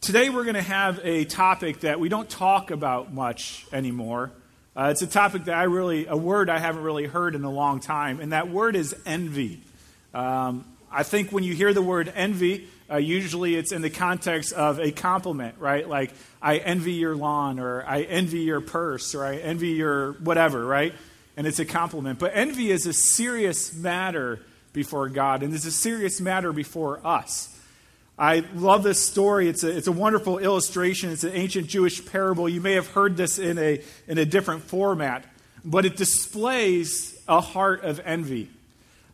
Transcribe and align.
Today, 0.00 0.30
we're 0.30 0.44
going 0.44 0.54
to 0.54 0.62
have 0.62 1.00
a 1.02 1.24
topic 1.24 1.80
that 1.80 1.98
we 1.98 2.08
don't 2.08 2.30
talk 2.30 2.70
about 2.70 3.12
much 3.12 3.66
anymore. 3.72 4.30
Uh, 4.76 4.90
it's 4.92 5.02
a 5.02 5.08
topic 5.08 5.46
that 5.46 5.56
I 5.56 5.64
really, 5.64 6.06
a 6.06 6.16
word 6.16 6.48
I 6.48 6.58
haven't 6.60 6.84
really 6.84 7.06
heard 7.06 7.34
in 7.34 7.42
a 7.42 7.50
long 7.50 7.80
time, 7.80 8.20
and 8.20 8.32
that 8.32 8.48
word 8.48 8.76
is 8.76 8.94
envy. 9.04 9.60
Um, 10.14 10.64
I 10.90 11.02
think 11.02 11.32
when 11.32 11.42
you 11.42 11.52
hear 11.52 11.74
the 11.74 11.82
word 11.82 12.12
envy, 12.14 12.68
uh, 12.88 12.96
usually 12.98 13.56
it's 13.56 13.72
in 13.72 13.82
the 13.82 13.90
context 13.90 14.52
of 14.52 14.78
a 14.78 14.92
compliment, 14.92 15.56
right? 15.58 15.86
Like, 15.86 16.12
I 16.40 16.58
envy 16.58 16.92
your 16.92 17.16
lawn, 17.16 17.58
or 17.58 17.84
I 17.84 18.02
envy 18.02 18.40
your 18.40 18.60
purse, 18.60 19.16
or 19.16 19.24
I 19.24 19.36
envy 19.36 19.70
your 19.70 20.12
whatever, 20.12 20.64
right? 20.64 20.94
And 21.36 21.44
it's 21.44 21.58
a 21.58 21.66
compliment. 21.66 22.20
But 22.20 22.30
envy 22.34 22.70
is 22.70 22.86
a 22.86 22.92
serious 22.92 23.74
matter 23.74 24.38
before 24.72 25.08
God, 25.08 25.42
and 25.42 25.52
it's 25.52 25.66
a 25.66 25.72
serious 25.72 26.20
matter 26.20 26.52
before 26.52 27.04
us. 27.04 27.52
I 28.18 28.44
love 28.54 28.82
this 28.82 29.00
story. 29.00 29.48
It's 29.48 29.62
a, 29.62 29.76
it's 29.76 29.86
a 29.86 29.92
wonderful 29.92 30.38
illustration. 30.38 31.10
It's 31.10 31.22
an 31.22 31.34
ancient 31.34 31.68
Jewish 31.68 32.04
parable. 32.04 32.48
You 32.48 32.60
may 32.60 32.72
have 32.72 32.88
heard 32.88 33.16
this 33.16 33.38
in 33.38 33.58
a, 33.58 33.80
in 34.08 34.18
a 34.18 34.24
different 34.24 34.64
format, 34.64 35.24
but 35.64 35.84
it 35.84 35.96
displays 35.96 37.16
a 37.28 37.40
heart 37.40 37.84
of 37.84 38.00
envy. 38.04 38.50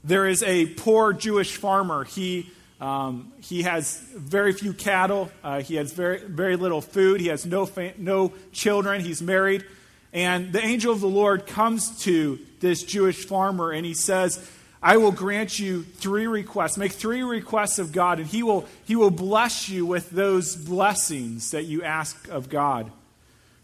There 0.04 0.26
is 0.26 0.42
a 0.42 0.66
poor 0.66 1.12
Jewish 1.12 1.56
farmer. 1.56 2.04
He, 2.04 2.50
um, 2.80 3.32
he 3.42 3.62
has 3.62 3.98
very 4.16 4.54
few 4.54 4.72
cattle. 4.72 5.30
Uh, 5.42 5.60
he 5.60 5.74
has 5.74 5.92
very, 5.92 6.20
very 6.20 6.56
little 6.56 6.80
food. 6.80 7.20
He 7.20 7.28
has 7.28 7.44
no, 7.44 7.66
fa- 7.66 7.92
no 7.98 8.32
children. 8.52 9.02
He's 9.02 9.20
married. 9.20 9.66
And 10.14 10.50
the 10.52 10.64
angel 10.64 10.92
of 10.92 11.00
the 11.00 11.08
Lord 11.08 11.46
comes 11.46 12.02
to 12.04 12.38
this 12.60 12.82
Jewish 12.82 13.26
farmer 13.26 13.70
and 13.70 13.84
he 13.84 13.94
says, 13.94 14.50
I 14.84 14.98
will 14.98 15.12
grant 15.12 15.58
you 15.58 15.82
three 15.82 16.26
requests. 16.26 16.76
Make 16.76 16.92
three 16.92 17.22
requests 17.22 17.78
of 17.78 17.90
God, 17.90 18.18
and 18.18 18.28
he 18.28 18.42
will, 18.42 18.66
he 18.84 18.96
will 18.96 19.10
bless 19.10 19.66
you 19.70 19.86
with 19.86 20.10
those 20.10 20.54
blessings 20.54 21.52
that 21.52 21.64
you 21.64 21.82
ask 21.82 22.28
of 22.28 22.50
God. 22.50 22.92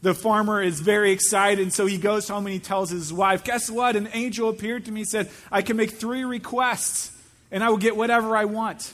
The 0.00 0.14
farmer 0.14 0.62
is 0.62 0.80
very 0.80 1.12
excited, 1.12 1.74
so 1.74 1.84
he 1.84 1.98
goes 1.98 2.26
home 2.26 2.46
and 2.46 2.54
he 2.54 2.58
tells 2.58 2.88
his 2.88 3.12
wife, 3.12 3.44
Guess 3.44 3.70
what? 3.70 3.96
An 3.96 4.08
angel 4.14 4.48
appeared 4.48 4.86
to 4.86 4.92
me 4.92 5.02
and 5.02 5.08
said, 5.08 5.28
I 5.52 5.60
can 5.60 5.76
make 5.76 5.90
three 5.90 6.24
requests, 6.24 7.14
and 7.50 7.62
I 7.62 7.68
will 7.68 7.76
get 7.76 7.98
whatever 7.98 8.34
I 8.34 8.46
want. 8.46 8.90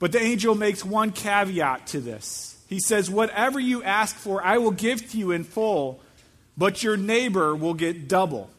But 0.00 0.12
the 0.12 0.20
angel 0.20 0.54
makes 0.54 0.84
one 0.84 1.12
caveat 1.12 1.86
to 1.88 2.00
this. 2.00 2.62
He 2.68 2.78
says, 2.78 3.08
Whatever 3.08 3.58
you 3.58 3.82
ask 3.82 4.14
for, 4.16 4.44
I 4.44 4.58
will 4.58 4.70
give 4.70 5.10
to 5.12 5.16
you 5.16 5.30
in 5.30 5.44
full, 5.44 5.98
but 6.58 6.82
your 6.82 6.98
neighbor 6.98 7.56
will 7.56 7.72
get 7.72 8.06
double. 8.06 8.50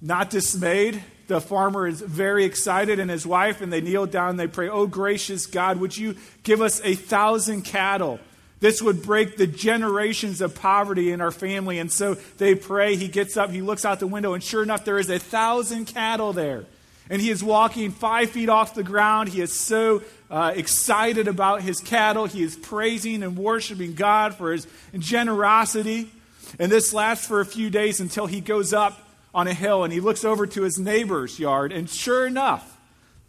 Not 0.00 0.30
dismayed, 0.30 1.02
the 1.28 1.40
farmer 1.40 1.86
is 1.86 2.00
very 2.00 2.44
excited 2.44 2.98
and 2.98 3.10
his 3.10 3.26
wife, 3.26 3.60
and 3.60 3.72
they 3.72 3.80
kneel 3.80 4.06
down 4.06 4.30
and 4.30 4.40
they 4.40 4.46
pray, 4.46 4.68
Oh, 4.68 4.86
gracious 4.86 5.46
God, 5.46 5.78
would 5.78 5.96
you 5.96 6.16
give 6.42 6.60
us 6.60 6.80
a 6.82 6.94
thousand 6.94 7.62
cattle? 7.62 8.18
This 8.60 8.82
would 8.82 9.02
break 9.02 9.36
the 9.36 9.46
generations 9.46 10.40
of 10.40 10.54
poverty 10.54 11.12
in 11.12 11.20
our 11.20 11.30
family. 11.30 11.78
And 11.78 11.92
so 11.92 12.14
they 12.38 12.54
pray. 12.54 12.96
He 12.96 13.06
gets 13.06 13.36
up, 13.36 13.50
he 13.50 13.60
looks 13.62 13.84
out 13.84 14.00
the 14.00 14.06
window, 14.06 14.34
and 14.34 14.42
sure 14.42 14.62
enough, 14.62 14.84
there 14.84 14.98
is 14.98 15.10
a 15.10 15.18
thousand 15.18 15.84
cattle 15.84 16.32
there. 16.32 16.64
And 17.10 17.22
he 17.22 17.30
is 17.30 17.42
walking 17.42 17.90
five 17.90 18.30
feet 18.30 18.48
off 18.48 18.74
the 18.74 18.82
ground. 18.82 19.30
He 19.30 19.40
is 19.40 19.52
so 19.52 20.02
uh, 20.30 20.52
excited 20.54 21.28
about 21.28 21.62
his 21.62 21.80
cattle. 21.80 22.26
He 22.26 22.42
is 22.42 22.56
praising 22.56 23.22
and 23.22 23.36
worshiping 23.36 23.94
God 23.94 24.34
for 24.34 24.52
his 24.52 24.66
generosity. 24.98 26.10
And 26.58 26.70
this 26.70 26.92
lasts 26.92 27.26
for 27.26 27.40
a 27.40 27.46
few 27.46 27.70
days 27.70 28.00
until 28.00 28.26
he 28.26 28.40
goes 28.40 28.72
up 28.72 29.07
on 29.38 29.46
a 29.46 29.54
hill 29.54 29.84
and 29.84 29.92
he 29.92 30.00
looks 30.00 30.24
over 30.24 30.48
to 30.48 30.62
his 30.62 30.80
neighbor's 30.80 31.38
yard, 31.38 31.70
and 31.70 31.88
sure 31.88 32.26
enough, 32.26 32.76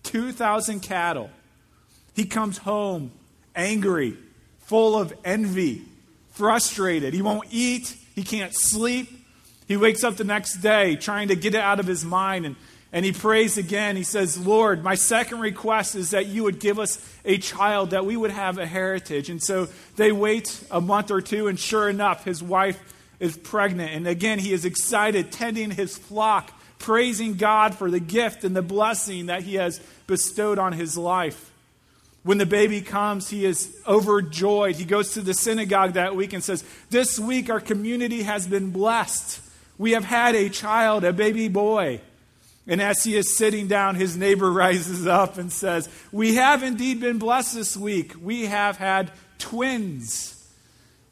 2,000 0.03 0.79
cattle. 0.79 1.29
He 2.15 2.25
comes 2.25 2.57
home 2.57 3.11
angry, 3.55 4.17
full 4.61 4.97
of 4.97 5.13
envy, 5.23 5.83
frustrated. 6.31 7.13
He 7.13 7.21
won't 7.21 7.47
eat, 7.51 7.95
he 8.15 8.23
can't 8.23 8.55
sleep. 8.55 9.07
He 9.67 9.77
wakes 9.77 10.03
up 10.03 10.15
the 10.15 10.23
next 10.23 10.55
day 10.55 10.95
trying 10.95 11.27
to 11.27 11.35
get 11.35 11.53
it 11.53 11.61
out 11.61 11.79
of 11.79 11.85
his 11.85 12.03
mind 12.03 12.47
and, 12.47 12.55
and 12.91 13.05
he 13.05 13.11
prays 13.11 13.59
again. 13.59 13.95
He 13.95 14.01
says, 14.01 14.35
Lord, 14.35 14.83
my 14.83 14.95
second 14.95 15.41
request 15.41 15.93
is 15.93 16.09
that 16.09 16.25
you 16.25 16.41
would 16.41 16.59
give 16.59 16.79
us 16.79 16.97
a 17.23 17.37
child, 17.37 17.91
that 17.91 18.03
we 18.03 18.17
would 18.17 18.31
have 18.31 18.57
a 18.57 18.65
heritage. 18.65 19.29
And 19.29 19.43
so 19.43 19.67
they 19.95 20.11
wait 20.11 20.59
a 20.71 20.81
month 20.81 21.11
or 21.11 21.21
two, 21.21 21.45
and 21.45 21.59
sure 21.59 21.87
enough, 21.87 22.25
his 22.25 22.41
wife 22.41 22.81
is 23.19 23.37
pregnant. 23.37 23.91
And 23.91 24.07
again, 24.07 24.39
he 24.39 24.53
is 24.53 24.65
excited, 24.65 25.31
tending 25.31 25.71
his 25.71 25.97
flock, 25.97 26.51
praising 26.77 27.35
God 27.35 27.75
for 27.75 27.91
the 27.91 27.99
gift 27.99 28.43
and 28.43 28.55
the 28.55 28.61
blessing 28.61 29.27
that 29.27 29.43
he 29.43 29.55
has 29.55 29.79
bestowed 30.07 30.57
on 30.57 30.73
his 30.73 30.97
life. 30.97 31.51
When 32.23 32.37
the 32.37 32.45
baby 32.45 32.81
comes, 32.81 33.29
he 33.29 33.45
is 33.45 33.75
overjoyed. 33.87 34.75
He 34.75 34.85
goes 34.85 35.13
to 35.13 35.21
the 35.21 35.33
synagogue 35.33 35.93
that 35.93 36.15
week 36.15 36.33
and 36.33 36.43
says, 36.43 36.63
This 36.89 37.19
week 37.19 37.49
our 37.49 37.61
community 37.61 38.23
has 38.23 38.45
been 38.45 38.71
blessed. 38.71 39.41
We 39.77 39.91
have 39.91 40.03
had 40.03 40.35
a 40.35 40.49
child, 40.49 41.03
a 41.03 41.13
baby 41.13 41.47
boy. 41.47 42.01
And 42.67 42.81
as 42.81 43.03
he 43.03 43.15
is 43.15 43.35
sitting 43.35 43.67
down, 43.67 43.95
his 43.95 44.15
neighbor 44.15 44.51
rises 44.51 45.07
up 45.07 45.37
and 45.37 45.51
says, 45.51 45.89
We 46.11 46.35
have 46.35 46.61
indeed 46.61 46.99
been 46.99 47.17
blessed 47.17 47.55
this 47.55 47.75
week. 47.75 48.13
We 48.21 48.45
have 48.45 48.77
had 48.77 49.11
twins. 49.37 50.35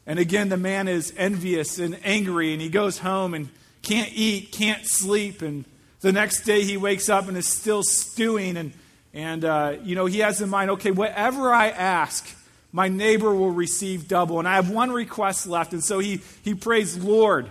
And 0.08 0.18
again, 0.18 0.48
the 0.48 0.56
man 0.56 0.88
is 0.88 1.12
envious 1.18 1.78
and 1.78 1.98
angry, 2.02 2.54
and 2.54 2.62
he 2.62 2.70
goes 2.70 2.96
home 2.96 3.34
and 3.34 3.50
can't 3.82 4.10
eat, 4.14 4.52
can't 4.52 4.86
sleep. 4.86 5.42
And 5.42 5.66
the 6.00 6.12
next 6.12 6.44
day 6.44 6.64
he 6.64 6.78
wakes 6.78 7.10
up 7.10 7.28
and 7.28 7.36
is 7.36 7.46
still 7.46 7.82
stewing. 7.82 8.56
And, 8.56 8.72
and 9.12 9.44
uh, 9.44 9.76
you 9.82 9.94
know, 9.94 10.06
he 10.06 10.20
has 10.20 10.40
in 10.40 10.48
mind, 10.48 10.70
okay, 10.70 10.92
whatever 10.92 11.52
I 11.52 11.68
ask, 11.68 12.26
my 12.72 12.88
neighbor 12.88 13.34
will 13.34 13.50
receive 13.50 14.08
double. 14.08 14.38
And 14.38 14.48
I 14.48 14.54
have 14.54 14.70
one 14.70 14.90
request 14.92 15.46
left. 15.46 15.74
And 15.74 15.84
so 15.84 15.98
he, 15.98 16.22
he 16.42 16.54
prays, 16.54 16.96
Lord, 16.96 17.50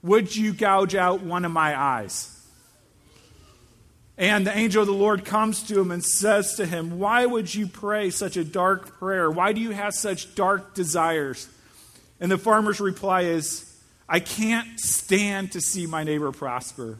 would 0.00 0.36
you 0.36 0.52
gouge 0.52 0.94
out 0.94 1.22
one 1.22 1.44
of 1.44 1.50
my 1.50 1.76
eyes? 1.76 2.32
And 4.16 4.46
the 4.46 4.56
angel 4.56 4.82
of 4.82 4.86
the 4.86 4.94
Lord 4.94 5.24
comes 5.24 5.64
to 5.64 5.80
him 5.80 5.90
and 5.90 6.04
says 6.04 6.54
to 6.54 6.66
him, 6.66 7.00
Why 7.00 7.26
would 7.26 7.52
you 7.52 7.66
pray 7.66 8.10
such 8.10 8.36
a 8.36 8.44
dark 8.44 9.00
prayer? 9.00 9.28
Why 9.28 9.52
do 9.52 9.60
you 9.60 9.72
have 9.72 9.94
such 9.94 10.36
dark 10.36 10.74
desires? 10.74 11.48
And 12.20 12.30
the 12.30 12.38
farmer's 12.38 12.80
reply 12.80 13.22
is, 13.22 13.64
I 14.08 14.20
can't 14.20 14.80
stand 14.80 15.52
to 15.52 15.60
see 15.60 15.86
my 15.86 16.04
neighbor 16.04 16.32
prosper. 16.32 16.98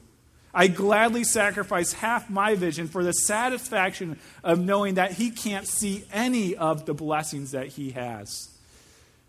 I 0.55 0.69
gladly 0.69 1.25
sacrifice 1.25 1.93
half 1.93 2.31
my 2.31 2.55
vision 2.55 2.89
for 2.89 3.05
the 3.05 3.12
satisfaction 3.12 4.19
of 4.43 4.59
knowing 4.59 4.95
that 4.95 5.12
he 5.12 5.31
can't 5.31 5.67
see 5.67 6.05
any 6.12 6.57
of 6.57 6.87
the 6.87 6.95
blessings 6.95 7.53
that 7.53 7.69
he 7.69 7.91
has. 7.91 8.49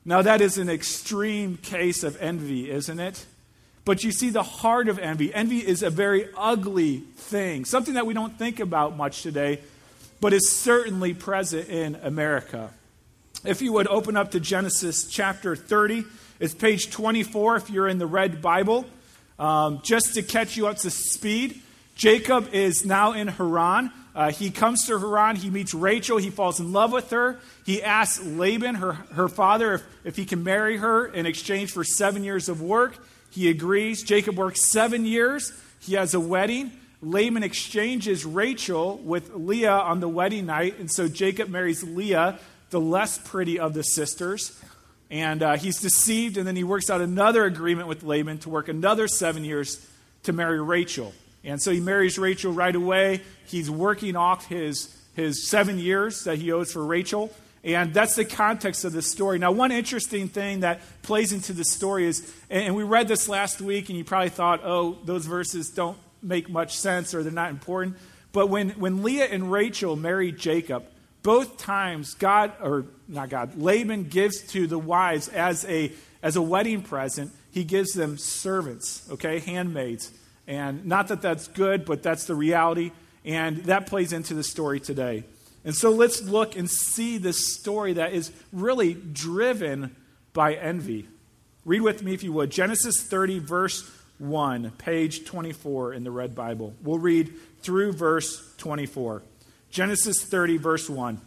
Now, 0.06 0.22
that 0.22 0.42
is 0.42 0.58
an 0.58 0.70
extreme 0.70 1.58
case 1.58 2.04
of 2.04 2.20
envy, 2.22 2.72
isn't 2.72 3.00
it? 3.00 3.26
But 3.86 4.04
you 4.04 4.12
see 4.12 4.30
the 4.30 4.44
heart 4.44 4.88
of 4.88 4.98
envy. 4.98 5.34
Envy 5.34 5.60
is 5.60 5.84
a 5.84 5.90
very 5.90 6.30
ugly 6.38 7.00
thing, 7.16 7.66
something 7.66 7.96
that 7.96 8.06
we 8.06 8.14
don't 8.14 8.38
think 8.38 8.60
about 8.60 8.96
much 8.96 9.24
today, 9.24 9.60
but 10.22 10.34
is 10.34 10.52
certainly 10.52 11.14
present 11.14 11.70
in 11.70 11.96
America. 11.96 12.72
If 13.46 13.62
you 13.62 13.72
would 13.72 13.88
open 13.88 14.18
up 14.18 14.32
to 14.32 14.40
Genesis 14.42 15.08
chapter 15.08 15.56
30, 15.56 16.04
it's 16.42 16.54
page 16.54 16.92
24 16.92 17.56
if 17.56 17.70
you're 17.70 17.88
in 17.88 17.98
the 17.98 18.06
red 18.06 18.42
Bible. 18.42 18.86
Um, 19.38 19.80
just 19.82 20.16
to 20.16 20.24
catch 20.24 20.58
you 20.58 20.68
up 20.68 20.76
to 20.80 20.90
speed, 20.90 21.62
Jacob 21.96 22.54
is 22.54 22.86
now 22.86 23.14
in 23.14 23.30
Haran. 23.30 23.94
Uh, 24.14 24.32
he 24.32 24.52
comes 24.52 24.86
to 24.88 25.00
Haran. 25.00 25.38
He 25.38 25.50
meets 25.50 25.74
Rachel. 25.74 26.18
He 26.18 26.32
falls 26.32 26.60
in 26.60 26.74
love 26.74 26.92
with 26.92 27.12
her. 27.12 27.40
He 27.66 27.82
asks 27.82 28.22
Laban, 28.26 28.76
her, 28.76 28.94
her 29.14 29.30
father, 29.30 29.76
if, 29.76 29.84
if 30.04 30.16
he 30.18 30.26
can 30.26 30.44
marry 30.44 30.76
her 30.76 31.06
in 31.06 31.26
exchange 31.26 31.72
for 31.72 31.86
seven 31.86 32.26
years 32.26 32.50
of 32.50 32.62
work. 32.62 32.98
He 33.32 33.50
agrees. 33.50 34.04
Jacob 34.04 34.38
works 34.38 34.70
seven 34.70 35.06
years. 35.06 35.54
He 35.80 35.94
has 35.94 36.14
a 36.14 36.20
wedding. 36.20 36.74
Laban 37.02 37.44
exchanges 37.44 38.26
Rachel 38.26 38.98
with 38.98 39.34
Leah 39.34 39.72
on 39.72 40.02
the 40.02 40.10
wedding 40.10 40.48
night, 40.48 40.78
and 40.80 40.92
so 40.92 41.08
Jacob 41.08 41.48
marries 41.48 41.82
Leah 41.82 42.38
the 42.70 42.80
less 42.80 43.18
pretty 43.18 43.60
of 43.60 43.74
the 43.74 43.84
sisters. 43.84 44.60
And 45.12 45.42
uh, 45.42 45.58
he's 45.58 45.82
deceived, 45.82 46.38
and 46.38 46.48
then 46.48 46.56
he 46.56 46.64
works 46.64 46.90
out 46.90 47.02
another 47.02 47.46
agreement 47.46 47.88
with 47.88 48.04
Laban 48.04 48.38
to 48.40 48.50
work 48.50 48.68
another 48.68 49.08
seven 49.08 49.44
years 49.44 49.86
to 50.24 50.34
marry 50.34 50.62
Rachel. 50.62 51.14
And 51.44 51.62
so 51.62 51.72
he 51.72 51.80
marries 51.80 52.20
Rachel 52.20 52.52
right 52.52 52.76
away. 52.76 53.22
He's 53.46 53.72
working 53.72 54.16
off 54.16 54.48
his, 54.48 54.96
his 55.16 55.50
seven 55.50 55.80
years 55.80 56.26
that 56.26 56.38
he 56.38 56.52
owes 56.52 56.74
for 56.74 56.86
Rachel. 56.86 57.34
And 57.64 57.94
that's 57.94 58.16
the 58.16 58.26
context 58.26 58.86
of 58.86 58.94
this 58.94 59.10
story. 59.10 59.40
Now, 59.40 59.52
one 59.52 59.72
interesting 59.72 60.28
thing 60.30 60.62
that 60.62 60.82
plays 61.02 61.34
into 61.34 61.54
the 61.54 61.66
story 61.66 62.06
is, 62.06 62.34
and 62.50 62.76
we 62.76 62.84
read 62.84 63.08
this 63.08 63.28
last 63.28 63.62
week, 63.62 63.90
and 63.90 63.98
you 63.98 64.04
probably 64.04 64.30
thought, 64.30 64.62
oh, 64.64 64.98
those 65.04 65.26
verses 65.26 65.70
don't 65.70 65.98
make 66.22 66.50
much 66.50 66.78
sense 66.78 67.14
or 67.14 67.24
they're 67.24 67.32
not 67.32 67.50
important. 67.50 67.98
But 68.32 68.48
when, 68.48 68.70
when 68.72 69.04
Leah 69.04 69.26
and 69.26 69.52
Rachel 69.52 69.96
married 69.96 70.38
Jacob, 70.38 70.86
both 71.24 71.58
times 71.58 72.14
God, 72.14 72.54
or 72.62 72.86
not 73.08 73.30
God, 73.30 73.58
Laban 73.58 74.06
gives 74.06 74.42
to 74.54 74.68
the 74.68 74.80
wives 74.80 75.28
as 75.28 75.66
a, 75.66 75.92
as 76.24 76.36
a 76.36 76.42
wedding 76.42 76.82
present, 76.82 77.32
he 77.52 77.64
gives 77.64 77.94
them 77.94 78.18
servants, 78.18 79.08
okay, 79.12 79.40
handmaids. 79.40 80.12
And 80.48 80.86
not 80.86 81.10
that 81.10 81.22
that's 81.22 81.48
good, 81.48 81.86
but 81.86 82.04
that's 82.04 82.26
the 82.26 82.36
reality. 82.36 82.92
And 83.26 83.66
that 83.66 83.88
plays 83.88 84.14
into 84.14 84.34
the 84.34 84.44
story 84.44 84.80
today. 84.80 85.24
And 85.66 85.76
so 85.76 85.92
let's 85.92 86.22
look 86.22 86.56
and 86.56 86.70
see 86.70 87.18
this 87.18 87.54
story 87.54 87.94
that 87.94 88.14
is 88.14 88.32
really 88.54 88.94
driven 88.94 89.96
by 90.34 90.54
envy. 90.54 91.08
Read 91.66 91.82
with 91.82 92.02
me 92.02 92.14
if 92.14 92.24
you 92.24 92.32
would. 92.34 92.50
Genesis 92.50 93.02
30, 93.02 93.40
verse 93.40 93.90
1, 94.20 94.72
page 94.72 95.26
24 95.26 95.94
in 95.94 96.04
the 96.04 96.12
Red 96.12 96.34
Bible. 96.34 96.74
We'll 96.82 96.98
read 96.98 97.34
through 97.62 97.94
verse 97.94 98.42
24. 98.58 99.22
Genesis 99.72 100.24
30, 100.24 100.58
verse 100.58 100.90
1. 100.90 101.20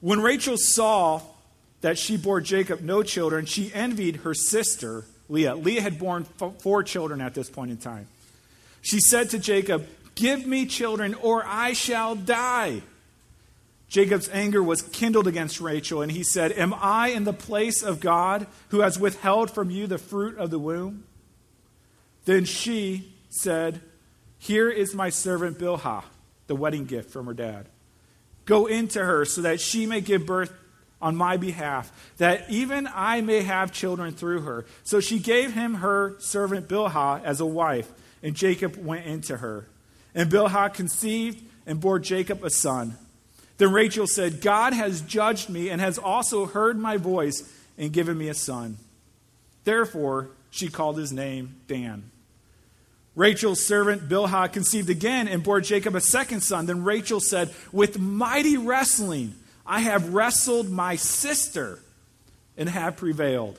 When 0.00 0.20
Rachel 0.20 0.56
saw 0.56 1.22
that 1.80 1.98
she 1.98 2.16
bore 2.16 2.40
Jacob 2.40 2.80
no 2.80 3.02
children, 3.02 3.46
she 3.46 3.72
envied 3.72 4.16
her 4.16 4.34
sister 4.34 5.04
Leah. 5.28 5.54
Leah 5.54 5.80
had 5.80 5.98
borne 5.98 6.24
four 6.60 6.82
children 6.82 7.20
at 7.20 7.34
this 7.34 7.48
point 7.48 7.70
in 7.70 7.78
time. 7.78 8.06
She 8.82 9.00
said 9.00 9.30
to 9.30 9.38
Jacob, 9.38 9.86
Give 10.14 10.46
me 10.46 10.66
children, 10.66 11.14
or 11.14 11.44
I 11.44 11.72
shall 11.72 12.14
die. 12.14 12.82
Jacob's 13.88 14.28
anger 14.30 14.62
was 14.62 14.82
kindled 14.82 15.26
against 15.26 15.60
Rachel, 15.60 16.02
and 16.02 16.10
he 16.10 16.22
said, 16.22 16.52
Am 16.52 16.74
I 16.74 17.08
in 17.08 17.24
the 17.24 17.32
place 17.32 17.82
of 17.82 18.00
God 18.00 18.46
who 18.68 18.80
has 18.80 18.98
withheld 18.98 19.50
from 19.50 19.70
you 19.70 19.86
the 19.86 19.98
fruit 19.98 20.36
of 20.36 20.50
the 20.50 20.58
womb? 20.58 21.04
Then 22.24 22.44
she 22.44 23.12
said, 23.30 23.80
Here 24.38 24.68
is 24.68 24.94
my 24.94 25.10
servant 25.10 25.58
Bilhah, 25.58 26.04
the 26.46 26.56
wedding 26.56 26.84
gift 26.84 27.10
from 27.10 27.26
her 27.26 27.34
dad. 27.34 27.68
Go 28.44 28.66
into 28.66 29.02
her 29.02 29.24
so 29.24 29.42
that 29.42 29.60
she 29.60 29.86
may 29.86 30.00
give 30.00 30.26
birth 30.26 30.52
on 31.00 31.16
my 31.16 31.36
behalf, 31.36 31.92
that 32.16 32.48
even 32.48 32.88
I 32.92 33.20
may 33.20 33.42
have 33.42 33.72
children 33.72 34.14
through 34.14 34.40
her. 34.40 34.64
So 34.84 35.00
she 35.00 35.18
gave 35.18 35.52
him 35.52 35.74
her 35.74 36.16
servant 36.18 36.68
Bilhah 36.68 37.22
as 37.24 37.40
a 37.40 37.46
wife, 37.46 37.90
and 38.22 38.34
Jacob 38.34 38.76
went 38.76 39.04
into 39.04 39.36
her. 39.36 39.66
And 40.14 40.30
Bilhah 40.30 40.72
conceived 40.72 41.42
and 41.66 41.80
bore 41.80 41.98
Jacob 41.98 42.42
a 42.42 42.50
son. 42.50 42.96
Then 43.58 43.72
Rachel 43.72 44.06
said, 44.06 44.40
God 44.40 44.72
has 44.72 45.00
judged 45.02 45.48
me 45.48 45.68
and 45.68 45.80
has 45.80 45.98
also 45.98 46.46
heard 46.46 46.78
my 46.78 46.96
voice 46.96 47.52
and 47.76 47.92
given 47.92 48.16
me 48.16 48.28
a 48.28 48.34
son. 48.34 48.78
Therefore, 49.64 50.30
she 50.50 50.68
called 50.68 50.96
his 50.96 51.12
name 51.12 51.56
Dan. 51.66 52.10
Rachel's 53.16 53.64
servant 53.64 54.08
Bilhah 54.08 54.52
conceived 54.52 54.90
again 54.90 55.28
and 55.28 55.42
bore 55.42 55.60
Jacob 55.60 55.94
a 55.94 56.00
second 56.00 56.40
son. 56.40 56.66
Then 56.66 56.82
Rachel 56.84 57.20
said, 57.20 57.54
With 57.72 57.98
mighty 57.98 58.56
wrestling 58.56 59.34
I 59.66 59.80
have 59.80 60.12
wrestled 60.12 60.70
my 60.70 60.96
sister 60.96 61.78
and 62.56 62.68
have 62.68 62.96
prevailed. 62.96 63.58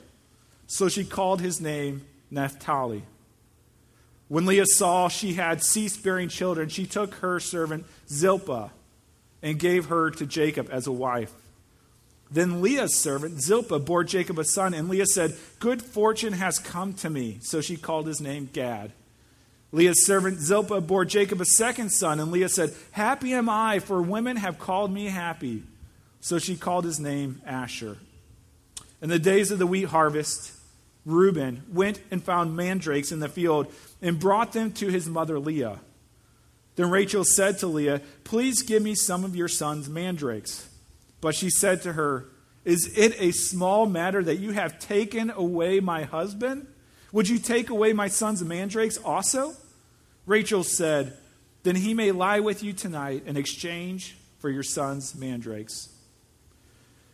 So 0.66 0.88
she 0.88 1.04
called 1.04 1.40
his 1.40 1.60
name 1.60 2.06
Naphtali. 2.30 3.02
When 4.28 4.46
Leah 4.46 4.66
saw 4.66 5.08
she 5.08 5.34
had 5.34 5.62
ceased 5.62 6.02
bearing 6.02 6.28
children, 6.28 6.68
she 6.68 6.86
took 6.86 7.14
her 7.16 7.38
servant 7.38 7.86
Zilpah 8.08 8.70
and 9.42 9.58
gave 9.58 9.86
her 9.86 10.10
to 10.10 10.26
Jacob 10.26 10.68
as 10.70 10.86
a 10.86 10.92
wife. 10.92 11.32
Then 12.30 12.60
Leah's 12.60 12.96
servant 12.96 13.40
Zilpah 13.40 13.78
bore 13.78 14.02
Jacob 14.02 14.38
a 14.40 14.44
son, 14.44 14.74
and 14.74 14.88
Leah 14.88 15.06
said, 15.06 15.36
Good 15.60 15.80
fortune 15.80 16.32
has 16.32 16.58
come 16.58 16.92
to 16.94 17.10
me. 17.10 17.38
So 17.42 17.60
she 17.60 17.76
called 17.76 18.08
his 18.08 18.20
name 18.20 18.50
Gad. 18.52 18.90
Leah's 19.76 20.06
servant 20.06 20.38
Zilpah 20.38 20.80
bore 20.80 21.04
Jacob 21.04 21.38
a 21.42 21.44
second 21.44 21.90
son, 21.90 22.18
and 22.18 22.32
Leah 22.32 22.48
said, 22.48 22.72
Happy 22.92 23.34
am 23.34 23.50
I, 23.50 23.78
for 23.78 24.00
women 24.00 24.38
have 24.38 24.58
called 24.58 24.90
me 24.90 25.04
happy. 25.04 25.64
So 26.20 26.38
she 26.38 26.56
called 26.56 26.86
his 26.86 26.98
name 26.98 27.42
Asher. 27.44 27.98
In 29.02 29.10
the 29.10 29.18
days 29.18 29.50
of 29.50 29.58
the 29.58 29.66
wheat 29.66 29.88
harvest, 29.88 30.54
Reuben 31.04 31.62
went 31.70 32.00
and 32.10 32.24
found 32.24 32.56
mandrakes 32.56 33.12
in 33.12 33.20
the 33.20 33.28
field 33.28 33.70
and 34.00 34.18
brought 34.18 34.54
them 34.54 34.72
to 34.72 34.88
his 34.88 35.10
mother 35.10 35.38
Leah. 35.38 35.80
Then 36.76 36.90
Rachel 36.90 37.22
said 37.22 37.58
to 37.58 37.66
Leah, 37.66 38.00
Please 38.24 38.62
give 38.62 38.82
me 38.82 38.94
some 38.94 39.24
of 39.24 39.36
your 39.36 39.46
son's 39.46 39.90
mandrakes. 39.90 40.70
But 41.20 41.34
she 41.34 41.50
said 41.50 41.82
to 41.82 41.92
her, 41.92 42.24
Is 42.64 42.96
it 42.96 43.14
a 43.20 43.30
small 43.30 43.84
matter 43.84 44.24
that 44.24 44.38
you 44.38 44.52
have 44.52 44.78
taken 44.78 45.30
away 45.30 45.80
my 45.80 46.04
husband? 46.04 46.66
Would 47.12 47.28
you 47.28 47.38
take 47.38 47.68
away 47.68 47.92
my 47.92 48.08
son's 48.08 48.42
mandrakes 48.42 48.96
also? 48.96 49.54
Rachel 50.26 50.64
said, 50.64 51.16
Then 51.62 51.76
he 51.76 51.94
may 51.94 52.12
lie 52.12 52.40
with 52.40 52.62
you 52.62 52.72
tonight 52.72 53.22
in 53.26 53.36
exchange 53.36 54.16
for 54.38 54.50
your 54.50 54.64
son's 54.64 55.14
mandrakes. 55.14 55.88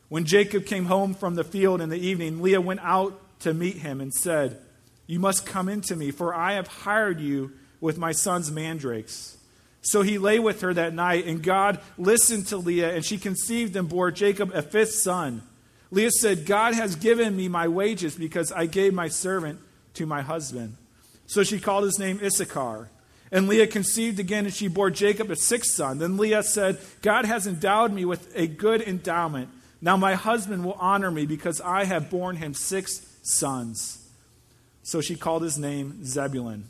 When 0.09 0.25
Jacob 0.25 0.67
came 0.67 0.87
home 0.87 1.14
from 1.14 1.35
the 1.35 1.44
field 1.44 1.81
in 1.81 1.88
the 1.88 1.97
evening, 1.97 2.43
Leah 2.43 2.61
went 2.61 2.81
out 2.81 3.19
to 3.41 3.55
meet 3.55 3.76
him 3.76 4.00
and 4.00 4.12
said, 4.12 4.59
You 5.06 5.19
must 5.19 5.47
come 5.47 5.69
in 5.69 5.81
to 5.82 5.97
me, 5.97 6.11
for 6.11 6.35
I 6.35 6.55
have 6.55 6.67
hired 6.67 7.20
you 7.20 7.53
with 7.81 7.99
my 7.99 8.12
son's 8.12 8.50
mandrakes. 8.50 9.37
So 9.82 10.03
he 10.03 10.19
lay 10.19 10.38
with 10.38 10.61
her 10.61 10.73
that 10.75 10.94
night, 10.94 11.26
and 11.26 11.43
God 11.43 11.81
listened 11.99 12.47
to 12.49 12.56
Leah, 12.56 12.94
and 12.94 13.05
she 13.05 13.19
conceived 13.19 13.75
and 13.75 13.88
bore 13.88 14.11
Jacob 14.11 14.53
a 14.55 14.62
fifth 14.62 14.94
son. 14.94 15.43
Leah 15.91 16.11
said, 16.12 16.47
God 16.47 16.75
has 16.75 16.94
given 16.94 17.37
me 17.37 17.49
my 17.49 17.69
wages 17.69 18.14
because 18.14 18.53
I 18.53 18.67
gave 18.67 18.94
my 18.94 19.09
servant 19.09 19.59
to 19.94 20.06
my 20.06 20.23
husband. 20.23 20.76
So 21.26 21.43
she 21.43 21.59
called 21.59 21.85
his 21.85 21.99
name 21.99 22.20
Issachar. 22.23 22.88
And 23.32 23.49
Leah 23.49 23.67
conceived 23.67 24.20
again, 24.20 24.44
and 24.44 24.55
she 24.55 24.69
bore 24.69 24.90
Jacob 24.90 25.31
a 25.31 25.37
sixth 25.37 25.73
son. 25.73 25.99
Then 25.99 26.19
Leah 26.19 26.43
said, 26.43 26.79
God 27.00 27.25
has 27.25 27.46
endowed 27.46 27.90
me 27.90 28.05
with 28.05 28.31
a 28.37 28.46
good 28.46 28.82
endowment. 28.82 29.49
Now 29.81 29.96
my 29.96 30.14
husband 30.14 30.64
will 30.64 30.76
honor 30.79 31.11
me 31.11 31.25
because 31.25 31.61
I 31.61 31.84
have 31.84 32.11
borne 32.11 32.37
him 32.37 32.52
six 32.52 33.05
sons. 33.23 34.06
So 34.82 35.00
she 35.00 35.17
called 35.17 35.43
his 35.43 35.58
name 35.58 36.05
Zebulun. 36.05 36.69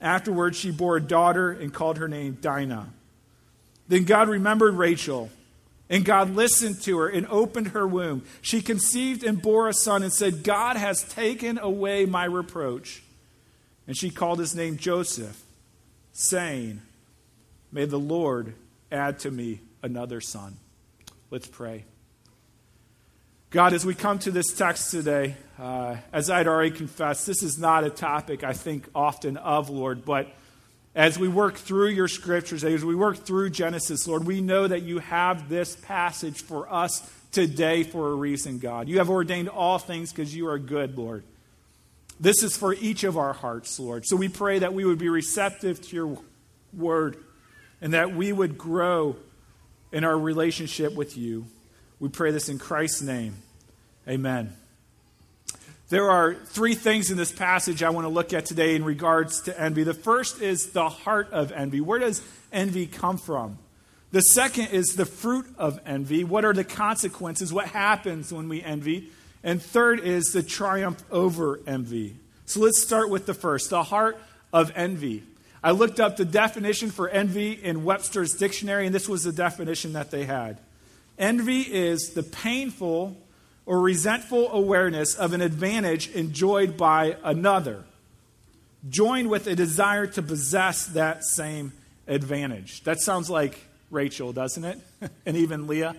Afterwards, 0.00 0.58
she 0.58 0.70
bore 0.70 0.96
a 0.98 1.02
daughter 1.02 1.50
and 1.50 1.72
called 1.72 1.98
her 1.98 2.08
name 2.08 2.38
Dinah. 2.40 2.88
Then 3.88 4.04
God 4.04 4.28
remembered 4.28 4.74
Rachel, 4.74 5.30
and 5.88 6.04
God 6.04 6.34
listened 6.36 6.80
to 6.82 6.98
her 6.98 7.08
and 7.08 7.26
opened 7.26 7.68
her 7.68 7.86
womb. 7.86 8.24
She 8.42 8.60
conceived 8.62 9.24
and 9.24 9.42
bore 9.42 9.68
a 9.68 9.74
son 9.74 10.02
and 10.02 10.12
said, 10.12 10.44
God 10.44 10.76
has 10.76 11.02
taken 11.02 11.58
away 11.58 12.04
my 12.04 12.24
reproach. 12.24 13.02
And 13.86 13.96
she 13.96 14.10
called 14.10 14.38
his 14.38 14.54
name 14.54 14.76
Joseph, 14.76 15.42
saying, 16.12 16.82
May 17.72 17.84
the 17.84 17.98
Lord 17.98 18.54
add 18.90 19.20
to 19.20 19.30
me 19.30 19.60
another 19.82 20.20
son. 20.20 20.56
Let's 21.30 21.46
pray. 21.46 21.84
God, 23.50 23.72
as 23.72 23.84
we 23.84 23.94
come 23.94 24.18
to 24.20 24.30
this 24.30 24.52
text 24.52 24.90
today, 24.90 25.36
uh, 25.58 25.96
as 26.12 26.30
I'd 26.30 26.46
already 26.46 26.70
confessed, 26.70 27.26
this 27.26 27.42
is 27.42 27.58
not 27.58 27.84
a 27.84 27.90
topic 27.90 28.44
I 28.44 28.52
think 28.52 28.88
often 28.94 29.36
of, 29.36 29.70
Lord, 29.70 30.04
but 30.04 30.32
as 30.94 31.18
we 31.18 31.28
work 31.28 31.56
through 31.56 31.88
your 31.88 32.08
scriptures, 32.08 32.64
as 32.64 32.84
we 32.84 32.94
work 32.94 33.18
through 33.18 33.50
Genesis, 33.50 34.06
Lord, 34.06 34.26
we 34.26 34.40
know 34.40 34.66
that 34.66 34.82
you 34.82 34.98
have 34.98 35.48
this 35.48 35.76
passage 35.76 36.42
for 36.42 36.72
us 36.72 37.08
today 37.30 37.84
for 37.84 38.10
a 38.10 38.14
reason, 38.14 38.58
God. 38.58 38.88
You 38.88 38.98
have 38.98 39.10
ordained 39.10 39.48
all 39.48 39.78
things 39.78 40.12
because 40.12 40.34
you 40.34 40.48
are 40.48 40.58
good, 40.58 40.98
Lord. 40.98 41.24
This 42.20 42.42
is 42.42 42.54
for 42.54 42.74
each 42.74 43.02
of 43.02 43.16
our 43.16 43.32
hearts, 43.32 43.80
Lord. 43.80 44.06
So 44.06 44.14
we 44.14 44.28
pray 44.28 44.58
that 44.58 44.74
we 44.74 44.84
would 44.84 44.98
be 44.98 45.08
receptive 45.08 45.80
to 45.88 45.96
your 45.96 46.18
word 46.74 47.16
and 47.80 47.94
that 47.94 48.14
we 48.14 48.30
would 48.30 48.58
grow 48.58 49.16
in 49.90 50.04
our 50.04 50.18
relationship 50.18 50.94
with 50.94 51.16
you. 51.16 51.46
We 51.98 52.10
pray 52.10 52.30
this 52.30 52.50
in 52.50 52.58
Christ's 52.58 53.00
name. 53.00 53.36
Amen. 54.06 54.54
There 55.88 56.10
are 56.10 56.34
three 56.34 56.74
things 56.74 57.10
in 57.10 57.16
this 57.16 57.32
passage 57.32 57.82
I 57.82 57.90
want 57.90 58.04
to 58.04 58.10
look 58.10 58.34
at 58.34 58.44
today 58.44 58.76
in 58.76 58.84
regards 58.84 59.40
to 59.42 59.58
envy. 59.58 59.82
The 59.82 59.94
first 59.94 60.42
is 60.42 60.70
the 60.70 60.90
heart 60.90 61.30
of 61.32 61.50
envy. 61.52 61.80
Where 61.80 61.98
does 61.98 62.22
envy 62.52 62.86
come 62.86 63.16
from? 63.16 63.58
The 64.12 64.20
second 64.20 64.68
is 64.68 64.94
the 64.94 65.06
fruit 65.06 65.46
of 65.56 65.80
envy. 65.86 66.22
What 66.22 66.44
are 66.44 66.52
the 66.52 66.64
consequences? 66.64 67.52
What 67.52 67.66
happens 67.66 68.32
when 68.32 68.48
we 68.48 68.62
envy? 68.62 69.10
And 69.42 69.62
third 69.62 70.00
is 70.00 70.32
the 70.32 70.42
triumph 70.42 71.02
over 71.10 71.60
envy. 71.66 72.16
So 72.46 72.60
let's 72.60 72.82
start 72.82 73.10
with 73.10 73.26
the 73.26 73.34
first 73.34 73.70
the 73.70 73.82
heart 73.82 74.18
of 74.52 74.72
envy. 74.74 75.22
I 75.62 75.72
looked 75.72 76.00
up 76.00 76.16
the 76.16 76.24
definition 76.24 76.90
for 76.90 77.08
envy 77.08 77.52
in 77.52 77.84
Webster's 77.84 78.34
dictionary, 78.34 78.86
and 78.86 78.94
this 78.94 79.08
was 79.08 79.24
the 79.24 79.32
definition 79.32 79.92
that 79.92 80.10
they 80.10 80.24
had. 80.24 80.58
Envy 81.18 81.60
is 81.60 82.10
the 82.14 82.22
painful 82.22 83.16
or 83.66 83.80
resentful 83.80 84.50
awareness 84.52 85.14
of 85.14 85.32
an 85.32 85.42
advantage 85.42 86.10
enjoyed 86.10 86.76
by 86.76 87.16
another, 87.22 87.84
joined 88.88 89.28
with 89.28 89.46
a 89.46 89.54
desire 89.54 90.06
to 90.06 90.22
possess 90.22 90.86
that 90.86 91.24
same 91.24 91.72
advantage. 92.08 92.82
That 92.84 93.00
sounds 93.00 93.28
like 93.28 93.58
Rachel, 93.90 94.32
doesn't 94.32 94.64
it? 94.64 94.78
and 95.26 95.36
even 95.36 95.66
Leah 95.66 95.94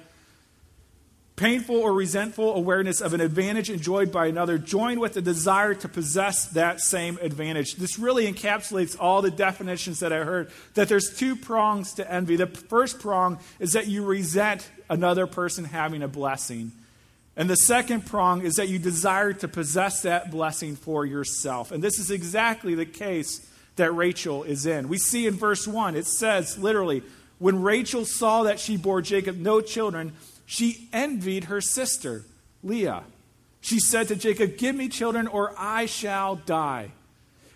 painful 1.41 1.75
or 1.75 1.91
resentful 1.91 2.53
awareness 2.53 3.01
of 3.01 3.15
an 3.15 3.19
advantage 3.19 3.71
enjoyed 3.71 4.11
by 4.11 4.27
another, 4.27 4.59
joined 4.59 4.99
with 4.99 5.13
the 5.13 5.21
desire 5.23 5.73
to 5.73 5.89
possess 5.89 6.45
that 6.49 6.79
same 6.79 7.17
advantage. 7.19 7.77
This 7.77 7.97
really 7.97 8.31
encapsulates 8.31 8.95
all 8.99 9.23
the 9.23 9.31
definitions 9.31 10.01
that 10.01 10.13
I 10.13 10.23
heard. 10.23 10.51
That 10.75 10.87
there's 10.87 11.17
two 11.17 11.35
prongs 11.35 11.95
to 11.95 12.09
envy. 12.09 12.35
The 12.35 12.45
first 12.45 12.99
prong 12.99 13.39
is 13.59 13.73
that 13.73 13.87
you 13.87 14.05
resent 14.05 14.69
another 14.87 15.25
person 15.25 15.65
having 15.65 16.03
a 16.03 16.07
blessing. 16.07 16.73
And 17.35 17.49
the 17.49 17.55
second 17.55 18.05
prong 18.05 18.43
is 18.43 18.57
that 18.57 18.69
you 18.69 18.77
desire 18.77 19.33
to 19.33 19.47
possess 19.47 20.03
that 20.03 20.29
blessing 20.29 20.75
for 20.75 21.07
yourself. 21.07 21.71
And 21.71 21.83
this 21.83 21.97
is 21.97 22.11
exactly 22.11 22.75
the 22.75 22.85
case 22.85 23.49
that 23.77 23.91
Rachel 23.95 24.43
is 24.43 24.67
in. 24.67 24.89
We 24.89 24.99
see 24.99 25.25
in 25.25 25.33
verse 25.33 25.67
1, 25.67 25.95
it 25.95 26.05
says 26.05 26.59
literally, 26.59 27.01
When 27.39 27.63
Rachel 27.63 28.05
saw 28.05 28.43
that 28.43 28.59
she 28.59 28.77
bore 28.77 29.01
Jacob 29.01 29.37
no 29.37 29.59
children, 29.59 30.13
she 30.51 30.89
envied 30.91 31.45
her 31.45 31.61
sister, 31.61 32.25
Leah. 32.61 33.03
She 33.61 33.79
said 33.79 34.09
to 34.09 34.17
Jacob, 34.17 34.57
Give 34.57 34.75
me 34.75 34.89
children, 34.89 35.27
or 35.27 35.53
I 35.57 35.85
shall 35.85 36.35
die. 36.35 36.91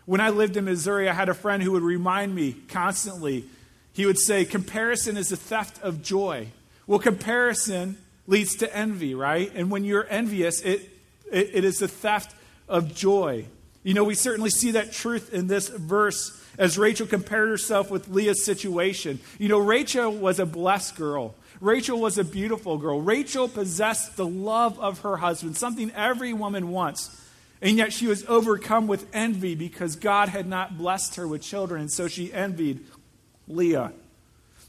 When 0.06 0.22
I 0.22 0.30
lived 0.30 0.56
in 0.56 0.64
Missouri, 0.64 1.10
I 1.10 1.14
had 1.14 1.28
a 1.28 1.34
friend 1.34 1.62
who 1.62 1.74
would 1.74 1.84
remind 1.84 2.34
me 2.34 2.56
constantly. 2.70 3.44
He 3.92 4.06
would 4.06 4.18
say, 4.18 4.46
Comparison 4.46 5.18
is 5.18 5.28
the 5.28 5.36
theft 5.36 5.84
of 5.84 6.04
joy. 6.04 6.48
Well, 6.88 7.00
comparison 7.00 7.98
leads 8.28 8.56
to 8.60 8.74
envy, 8.74 9.14
right? 9.14 9.52
And 9.54 9.70
when 9.70 9.84
you're 9.84 10.08
envious, 10.10 10.62
it, 10.62 10.90
it, 11.30 11.50
it 11.54 11.66
is 11.66 11.80
the 11.80 11.90
theft 11.90 12.34
of 12.70 12.96
joy. 12.96 13.44
You 13.84 13.94
know, 13.94 14.06
we 14.06 14.16
certainly 14.16 14.52
see 14.52 14.72
that 14.72 14.94
truth 14.94 15.34
in 15.34 15.48
this 15.48 15.68
verse 15.68 16.42
as 16.58 16.78
Rachel 16.78 17.08
compared 17.08 17.50
herself 17.50 17.92
with 17.92 18.08
Leah's 18.08 18.46
situation. 18.46 19.20
You 19.38 19.50
know, 19.50 19.60
Rachel 19.60 20.14
was 20.14 20.40
a 20.40 20.46
blessed 20.46 20.96
girl. 20.96 21.36
Rachel 21.62 22.00
was 22.00 22.18
a 22.18 22.24
beautiful 22.24 22.78
girl. 22.78 23.02
Rachel 23.02 23.48
possessed 23.48 24.18
the 24.18 24.26
love 24.26 24.80
of 24.80 25.00
her 25.00 25.18
husband, 25.18 25.58
something 25.58 25.92
every 25.92 26.34
woman 26.34 26.70
wants. 26.72 27.22
And 27.62 27.78
yet 27.78 27.94
she 27.94 28.08
was 28.08 28.26
overcome 28.28 28.88
with 28.88 29.08
envy 29.14 29.56
because 29.56 29.96
God 29.96 30.30
had 30.30 30.48
not 30.48 30.78
blessed 30.78 31.16
her 31.16 31.28
with 31.28 31.42
children, 31.42 31.82
and 31.82 31.92
so 31.92 32.08
she 32.08 32.32
envied 32.34 32.86
Leah. 33.48 33.94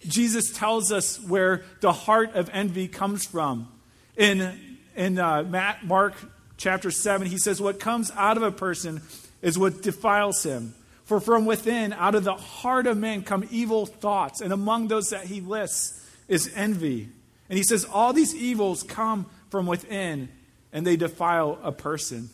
Jesus 0.07 0.53
tells 0.53 0.93
us 0.93 1.21
where 1.21 1.65
the 1.81 1.93
heart 1.93 2.35
of 2.35 2.49
envy 2.53 2.87
comes 2.89 3.27
from. 3.27 3.69
In, 4.17 4.79
in 4.95 5.19
uh, 5.19 5.43
Matt, 5.43 5.85
Mark 5.85 6.15
chapter 6.57 6.91
7, 6.91 7.27
he 7.27 7.39
says, 7.39 7.61
What 7.61 7.81
comes 7.81 8.11
out 8.13 8.37
of 8.37 8.43
a 8.43 8.53
person 8.53 9.03
is 9.43 9.59
what 9.59 9.83
defiles 9.83 10.43
him. 10.43 10.75
For 11.05 11.21
from 11.21 11.45
within, 11.47 11.93
out 11.93 12.15
of 12.15 12.25
the 12.25 12.35
heart 12.35 12.87
of 12.87 12.97
man, 12.97 13.23
come 13.23 13.47
evil 13.51 13.87
thoughts. 13.87 14.41
And 14.41 14.53
among 14.53 14.89
those 14.89 15.11
that 15.11 15.25
he 15.25 15.41
lists 15.41 16.06
is 16.29 16.51
envy. 16.55 17.09
And 17.49 17.57
he 17.57 17.65
says, 17.65 17.85
All 17.85 18.13
these 18.13 18.35
evils 18.35 18.83
come 18.83 19.27
from 19.51 19.67
within, 19.67 20.29
and 20.73 20.87
they 20.87 20.97
defile 20.97 21.59
a 21.63 21.73
person. 21.73 22.31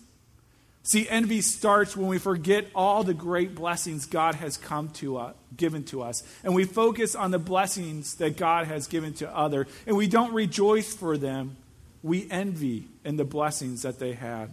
See, 0.85 1.09
envy 1.09 1.43
starts 1.43 1.97
when 1.97 2.09
we 2.09 2.19
forget 2.19 2.67
all 2.75 3.05
the 3.05 3.15
great 3.15 3.55
blessings 3.55 4.05
God 4.05 4.35
has 4.37 4.57
come 4.57 4.89
to 4.95 5.17
us, 5.17 5.37
given 5.57 5.85
to 5.85 6.03
us, 6.03 6.23
and 6.43 6.55
we 6.55 6.65
focus 6.65 7.15
on 7.15 7.31
the 7.31 7.39
blessings 7.39 8.17
that 8.17 8.37
God 8.37 8.67
has 8.67 8.89
given 8.89 9.15
to 9.15 9.37
other, 9.37 9.69
and 9.87 9.97
we 9.97 10.09
don't 10.09 10.33
rejoice 10.33 10.93
for 10.93 11.17
them. 11.17 11.57
We 12.03 12.29
envy 12.31 12.89
in 13.05 13.17
the 13.17 13.25
blessings 13.25 13.83
that 13.83 14.01
they 14.01 14.15
had. 14.15 14.53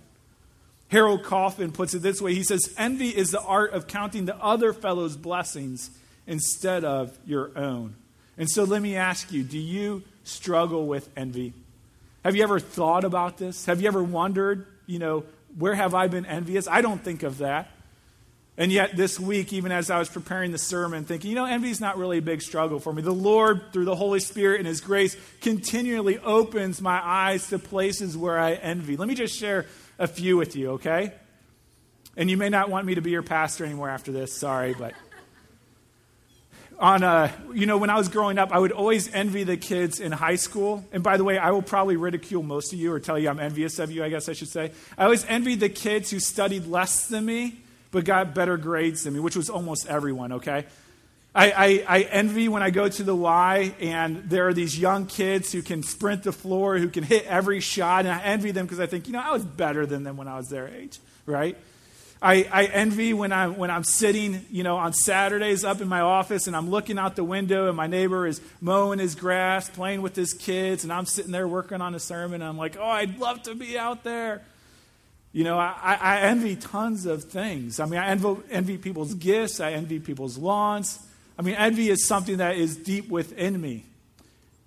Harold 0.90 1.24
Coffin 1.24 1.72
puts 1.72 1.96
it 1.96 2.04
this 2.04 2.22
way. 2.22 2.36
He 2.36 2.44
says, 2.44 2.74
"Envy 2.78 3.10
is 3.10 3.32
the 3.32 3.42
art 3.42 3.74
of 3.74 3.88
counting 3.88 4.26
the 4.26 4.38
other 4.38 4.72
fellow's 4.72 5.16
blessings 5.16 5.90
instead 6.28 6.84
of 6.84 7.18
your 7.26 7.58
own." 7.58 7.96
And 8.40 8.50
so 8.50 8.64
let 8.64 8.82
me 8.82 8.96
ask 8.96 9.32
you, 9.32 9.44
do 9.44 9.60
you 9.60 10.02
struggle 10.24 10.88
with 10.88 11.10
envy? 11.16 11.54
Have 12.24 12.36
you 12.36 12.44
ever 12.44 12.60
thought 12.60 13.04
about 13.04 13.38
this? 13.38 13.66
Have 13.66 13.82
you 13.82 13.88
ever 13.88 14.02
wondered, 14.02 14.66
you 14.88 14.98
know, 14.98 15.26
where 15.58 15.76
have 15.76 15.94
I 15.94 16.08
been 16.08 16.26
envious? 16.26 16.68
I 16.68 16.82
don't 16.82 17.04
think 17.04 17.24
of 17.24 17.40
that. 17.40 17.70
And 18.58 18.74
yet, 18.74 18.98
this 18.98 19.20
week, 19.20 19.54
even 19.54 19.72
as 19.72 19.90
I 19.90 20.00
was 20.00 20.10
preparing 20.10 20.52
the 20.52 20.58
sermon, 20.58 21.06
thinking, 21.06 21.30
you 21.30 21.36
know, 21.36 21.46
envy 21.46 21.70
is 21.70 21.80
not 21.80 21.98
really 21.98 22.18
a 22.18 22.22
big 22.22 22.42
struggle 22.42 22.80
for 22.80 22.92
me. 22.92 23.02
The 23.02 23.14
Lord, 23.14 23.72
through 23.72 23.86
the 23.86 23.96
Holy 23.96 24.20
Spirit 24.20 24.60
and 24.60 24.68
His 24.68 24.82
grace, 24.82 25.16
continually 25.40 26.18
opens 26.20 26.82
my 26.82 27.00
eyes 27.02 27.48
to 27.50 27.60
places 27.60 28.18
where 28.18 28.38
I 28.38 28.54
envy. 28.54 28.98
Let 28.98 29.08
me 29.08 29.16
just 29.16 29.38
share 29.38 29.66
a 29.98 30.08
few 30.08 30.36
with 30.36 30.58
you, 30.58 30.72
okay? 30.72 31.14
And 32.18 32.30
you 32.30 32.36
may 32.36 32.50
not 32.50 32.70
want 32.70 32.86
me 32.86 32.96
to 32.96 33.02
be 33.02 33.12
your 33.12 33.24
pastor 33.24 33.64
anymore 33.64 33.90
after 33.90 34.12
this, 34.12 34.34
sorry, 34.38 34.74
but 34.74 34.94
on 36.80 37.04
uh, 37.04 37.30
you 37.54 37.66
know 37.66 37.78
when 37.78 37.90
i 37.90 37.98
was 37.98 38.08
growing 38.08 38.40
up 38.40 38.52
i 38.52 38.58
would 38.58 38.72
always 38.72 39.14
envy 39.14 39.44
the 39.44 39.58
kids 39.58 40.00
in 40.00 40.12
high 40.12 40.38
school. 40.38 40.86
And 40.94 41.04
by 41.04 41.18
the 41.18 41.24
way 41.24 41.38
i 41.38 41.52
will 41.52 41.62
probably 41.62 41.98
ridicule 41.98 42.42
most 42.42 42.72
of 42.74 42.80
you 42.80 42.92
or 42.92 43.00
tell 43.00 43.20
you 43.20 43.30
i'm 43.30 43.40
envious 43.40 43.80
of 43.80 43.92
you 43.92 44.04
i 44.04 44.10
guess 44.10 44.30
i 44.30 44.34
should 44.34 44.48
say. 44.48 44.72
I 44.98 45.04
always 45.04 45.26
envied 45.26 45.60
the 45.60 45.70
kids 45.70 46.10
who 46.10 46.20
studied 46.20 46.66
less 46.66 47.08
than 47.08 47.26
me 47.26 47.60
but 47.92 48.06
got 48.06 48.34
better 48.34 48.56
grades 48.56 49.04
than 49.04 49.14
me 49.14 49.20
which 49.20 49.36
was 49.36 49.50
almost 49.50 49.88
everyone 49.88 50.34
okay? 50.34 50.66
I, 51.36 51.52
I, 51.52 52.00
I 52.00 52.02
envy 52.04 52.48
when 52.48 52.64
i 52.64 52.70
go 52.70 52.88
to 52.88 53.04
the 53.04 53.16
y 53.16 53.74
and 53.82 54.30
there 54.30 54.48
are 54.48 54.54
these 54.54 54.80
young 54.80 55.06
kids 55.06 55.52
who 55.52 55.62
can 55.62 55.84
sprint 55.84 56.24
the 56.24 56.32
floor 56.32 56.78
who 56.78 56.90
can 56.90 57.04
hit 57.04 57.26
every 57.26 57.60
shot 57.60 58.06
and 58.06 58.14
i 58.14 58.22
envy 58.22 58.52
them 58.52 58.66
because 58.66 58.80
i 58.80 58.88
think 58.88 59.06
you 59.08 59.14
know 59.14 59.20
i 59.20 59.32
was 59.32 59.44
better 59.44 59.86
than 59.86 60.04
them 60.04 60.16
when 60.18 60.28
i 60.28 60.38
was 60.38 60.48
their 60.48 60.68
age 60.68 61.00
right 61.26 61.58
I, 62.22 62.46
I 62.52 62.66
envy 62.66 63.14
when 63.14 63.32
I'm, 63.32 63.56
when 63.56 63.72
I'm 63.72 63.86
sitting, 63.86 64.46
you 64.52 64.64
know, 64.64 64.76
on 64.76 64.92
Saturdays 64.92 65.64
up 65.64 65.80
in 65.80 65.88
my 65.88 66.02
office 66.02 66.48
and 66.48 66.56
I'm 66.56 66.70
looking 66.70 67.00
out 67.00 67.16
the 67.16 67.24
window 67.24 67.70
and 67.70 67.78
my 67.78 67.88
neighbor 67.88 68.28
is 68.28 68.42
mowing 68.60 69.00
his 69.00 69.16
grass, 69.16 69.70
playing 69.70 70.02
with 70.02 70.18
his 70.18 70.34
kids, 70.34 70.84
and 70.84 70.92
I'm 70.92 71.06
sitting 71.06 71.32
there 71.32 71.48
working 71.48 71.80
on 71.80 71.96
a 71.96 72.00
sermon. 72.00 72.42
And 72.42 72.50
I'm 72.50 72.58
like, 72.58 72.76
oh, 72.78 72.84
I'd 72.84 73.20
love 73.20 73.44
to 73.44 73.56
be 73.56 73.78
out 73.78 74.04
there. 74.04 74.42
You 75.32 75.46
know, 75.46 75.58
I, 75.58 75.98
I 76.02 76.20
envy 76.22 76.58
tons 76.58 77.06
of 77.06 77.24
things. 77.24 77.80
I 77.80 77.86
mean, 77.86 78.00
I 78.00 78.08
envy, 78.08 78.36
envy 78.52 78.78
people's 78.78 79.14
gifts, 79.14 79.62
I 79.62 79.72
envy 79.72 80.00
people's 80.00 80.38
lawns. 80.38 81.00
I 81.38 81.42
mean, 81.42 81.56
envy 81.56 81.90
is 81.90 82.06
something 82.06 82.38
that 82.38 82.58
is 82.58 82.76
deep 82.76 83.08
within 83.08 83.62
me. 83.62 83.86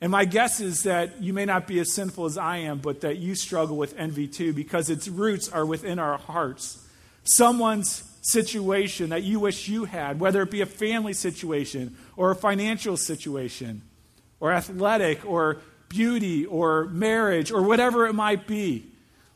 And 0.01 0.11
my 0.11 0.25
guess 0.25 0.61
is 0.61 0.85
that 0.85 1.21
you 1.21 1.35
may 1.35 1.45
not 1.45 1.67
be 1.67 1.79
as 1.81 1.93
sinful 1.93 2.25
as 2.25 2.39
I 2.39 2.59
am, 2.59 2.79
but 2.79 3.03
that 3.03 3.19
you 3.19 3.35
struggle 3.35 3.77
with 3.77 3.95
envy 3.99 4.27
too, 4.27 4.55
because 4.55 4.89
its 4.89 5.07
roots 5.07 5.51
are 5.51 5.67
within 5.67 5.99
our 5.99 6.17
hearts 6.17 6.82
someone's 7.25 8.09
situation 8.23 9.11
that 9.11 9.23
you 9.23 9.41
wish 9.41 9.69
you 9.69 9.85
had, 9.85 10.21
whether 10.21 10.43
it 10.43 10.51
be 10.51 10.61
a 10.61 10.67
family 10.67 11.13
situation 11.13 11.97
or 12.17 12.31
a 12.31 12.37
financial 12.37 12.97
situation 12.97 13.83
or 14.41 14.53
athletic 14.53 15.25
or 15.25 15.59
beauty 15.89 16.47
or 16.47 16.87
marriage 16.87 17.51
or 17.51 17.63
whatever 17.63 18.07
it 18.07 18.15
might 18.15 18.47
be. 18.47 18.87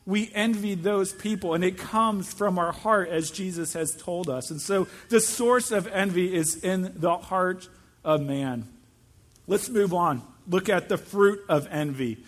We 0.05 0.31
envy 0.33 0.75
those 0.75 1.11
people, 1.11 1.53
and 1.53 1.65
it 1.65 1.77
comes 1.77 2.31
from 2.31 2.57
our 2.57 2.71
heart, 2.71 3.09
as 3.09 3.29
Jesus 3.29 3.73
has 3.73 3.93
told 3.93 4.29
us. 4.29 4.49
And 4.49 4.61
so 4.61 4.87
the 5.09 5.19
source 5.19 5.69
of 5.69 5.85
envy 5.87 6.33
is 6.33 6.63
in 6.63 6.93
the 6.95 7.17
heart 7.17 7.67
of 8.05 8.21
man. 8.21 8.69
Let's 9.47 9.67
move 9.67 9.93
on. 9.93 10.21
Look 10.47 10.69
at 10.69 10.87
the 10.87 10.97
fruit 10.97 11.41
of 11.49 11.67
envy. 11.69 12.19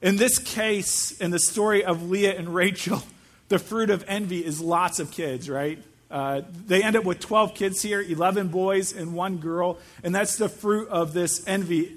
In 0.00 0.16
this 0.18 0.38
case, 0.38 1.10
in 1.20 1.32
the 1.32 1.40
story 1.40 1.84
of 1.84 2.08
Leah 2.08 2.38
and 2.38 2.54
Rachel, 2.54 3.02
the 3.48 3.58
fruit 3.58 3.90
of 3.90 4.04
envy 4.08 4.44
is 4.44 4.60
lots 4.60 4.98
of 4.98 5.10
kids, 5.10 5.48
right? 5.48 5.78
Uh, 6.10 6.42
they 6.66 6.82
end 6.82 6.96
up 6.96 7.04
with 7.04 7.18
12 7.20 7.54
kids 7.54 7.82
here, 7.82 8.00
11 8.00 8.48
boys 8.48 8.92
and 8.92 9.14
one 9.14 9.38
girl, 9.38 9.78
and 10.04 10.14
that's 10.14 10.36
the 10.36 10.48
fruit 10.48 10.88
of 10.88 11.12
this 11.12 11.46
envy. 11.48 11.96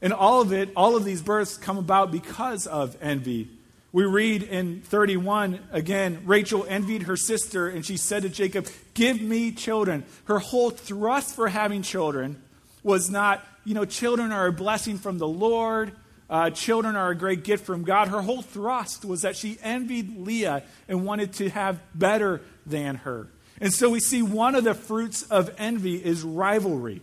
And 0.00 0.12
all 0.12 0.40
of 0.40 0.52
it, 0.52 0.70
all 0.74 0.96
of 0.96 1.04
these 1.04 1.22
births 1.22 1.56
come 1.56 1.78
about 1.78 2.10
because 2.10 2.66
of 2.66 2.96
envy. 3.00 3.48
We 3.92 4.04
read 4.04 4.42
in 4.42 4.80
31 4.80 5.60
again, 5.70 6.22
Rachel 6.24 6.64
envied 6.66 7.02
her 7.02 7.16
sister, 7.16 7.68
and 7.68 7.84
she 7.84 7.98
said 7.98 8.22
to 8.22 8.30
Jacob, 8.30 8.66
Give 8.94 9.20
me 9.20 9.52
children. 9.52 10.04
Her 10.24 10.38
whole 10.38 10.70
thrust 10.70 11.36
for 11.36 11.48
having 11.48 11.82
children 11.82 12.42
was 12.82 13.10
not, 13.10 13.46
you 13.64 13.74
know, 13.74 13.84
children 13.84 14.32
are 14.32 14.46
a 14.46 14.52
blessing 14.52 14.96
from 14.96 15.18
the 15.18 15.28
Lord 15.28 15.92
uh, 16.32 16.48
children 16.48 16.96
are 16.96 17.10
a 17.10 17.14
great 17.14 17.44
gift 17.44 17.66
from 17.66 17.84
God. 17.84 18.08
Her 18.08 18.22
whole 18.22 18.40
thrust 18.40 19.04
was 19.04 19.20
that 19.20 19.36
she 19.36 19.58
envied 19.62 20.16
Leah 20.16 20.62
and 20.88 21.04
wanted 21.04 21.34
to 21.34 21.50
have 21.50 21.78
better 21.94 22.40
than 22.64 22.94
her. 22.94 23.28
And 23.60 23.70
so 23.70 23.90
we 23.90 24.00
see 24.00 24.22
one 24.22 24.54
of 24.54 24.64
the 24.64 24.72
fruits 24.72 25.24
of 25.24 25.54
envy 25.58 26.02
is 26.02 26.22
rivalry. 26.22 27.02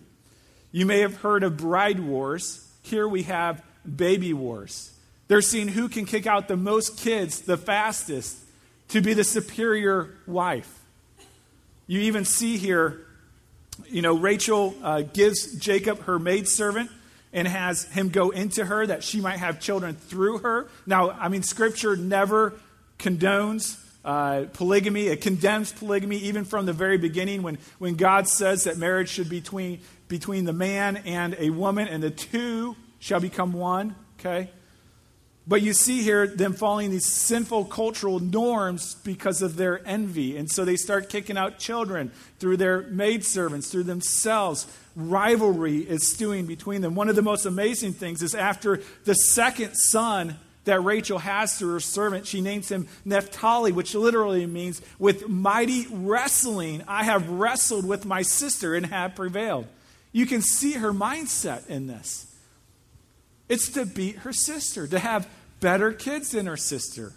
You 0.72 0.88
may 0.88 1.02
have 1.02 1.18
heard 1.18 1.44
of 1.44 1.58
bride 1.58 2.00
wars. 2.00 2.68
Here 2.82 3.08
we 3.08 3.22
have 3.24 3.62
baby 3.86 4.34
wars. 4.34 4.92
They're 5.28 5.44
seeing 5.44 5.68
who 5.68 5.90
can 5.90 6.06
kick 6.06 6.26
out 6.26 6.48
the 6.48 6.58
most 6.58 6.98
kids 6.98 7.42
the 7.42 7.56
fastest 7.56 8.36
to 8.88 9.00
be 9.00 9.14
the 9.14 9.24
superior 9.24 10.10
wife. 10.26 10.80
You 11.86 12.00
even 12.02 12.26
see 12.26 12.58
here, 12.58 13.06
you 13.86 14.02
know, 14.02 14.18
Rachel 14.18 14.74
uh, 14.82 15.02
gives 15.02 15.56
Jacob 15.60 16.02
her 16.06 16.18
maidservant 16.18 16.90
and 17.32 17.48
has 17.48 17.84
him 17.86 18.10
go 18.10 18.30
into 18.30 18.66
her 18.66 18.86
that 18.86 19.04
she 19.04 19.22
might 19.22 19.38
have 19.38 19.60
children 19.60 19.96
through 19.96 20.40
her. 20.40 20.68
Now, 20.86 21.12
I 21.12 21.30
mean, 21.30 21.44
Scripture 21.44 21.96
never 21.96 22.54
condones 22.98 23.78
uh, 24.04 24.46
polygamy. 24.54 25.08
It 25.08 25.22
condemns 25.22 25.72
polygamy 25.72 26.18
even 26.18 26.46
from 26.46 26.66
the 26.66 26.74
very 26.74 26.98
beginning 26.98 27.44
when, 27.44 27.58
when 27.78 27.96
God 27.96 28.28
says 28.28 28.64
that 28.64 28.78
marriage 28.78 29.10
should 29.10 29.30
be 29.30 29.40
between, 29.40 29.82
between 30.08 30.46
the 30.46 30.54
man 30.54 30.98
and 30.98 31.36
a 31.38 31.50
woman, 31.50 31.88
and 31.88 32.02
the 32.02 32.12
two 32.12 32.76
shall 33.00 33.20
become 33.20 33.54
one. 33.54 33.96
Okay? 34.20 34.50
But 35.50 35.64
you 35.64 35.74
see 35.74 36.04
here 36.04 36.28
them 36.28 36.54
following 36.54 36.92
these 36.92 37.12
sinful 37.12 37.66
cultural 37.66 38.20
norms 38.20 38.94
because 39.04 39.42
of 39.42 39.56
their 39.56 39.82
envy. 39.84 40.38
And 40.38 40.48
so 40.50 40.64
they 40.64 40.76
start 40.76 41.10
kicking 41.10 41.40
out 41.40 41.58
children 41.58 42.12
through 42.38 42.58
their 42.58 42.84
maidservants, 42.84 43.70
through 43.72 43.86
themselves. 43.86 44.68
Rivalry 44.96 45.80
is 45.80 46.08
stewing 46.08 46.46
between 46.46 46.82
them. 46.82 46.94
One 46.94 47.10
of 47.10 47.16
the 47.16 47.24
most 47.24 47.48
amazing 47.48 47.94
things 47.94 48.22
is 48.22 48.36
after 48.36 48.82
the 49.06 49.16
second 49.16 49.74
son 49.74 50.38
that 50.66 50.84
Rachel 50.84 51.18
has 51.18 51.58
through 51.58 51.74
her 51.74 51.80
servant, 51.80 52.28
she 52.28 52.42
names 52.42 52.70
him 52.70 52.88
Naphtali, 53.04 53.72
which 53.72 53.96
literally 53.96 54.46
means, 54.46 54.84
with 55.00 55.28
mighty 55.28 55.88
wrestling, 55.90 56.84
I 56.88 57.06
have 57.06 57.28
wrestled 57.28 57.88
with 57.88 58.06
my 58.06 58.22
sister 58.22 58.76
and 58.76 58.86
have 58.86 59.16
prevailed. 59.16 59.66
You 60.12 60.28
can 60.28 60.44
see 60.44 60.74
her 60.74 60.94
mindset 60.94 61.68
in 61.68 61.88
this. 61.88 62.28
It's 63.48 63.70
to 63.70 63.88
beat 63.88 64.18
her 64.18 64.32
sister, 64.32 64.86
to 64.86 65.00
have 65.00 65.28
better 65.60 65.92
kids 65.92 66.32
than 66.32 66.46
her 66.46 66.58
sister. 66.58 67.14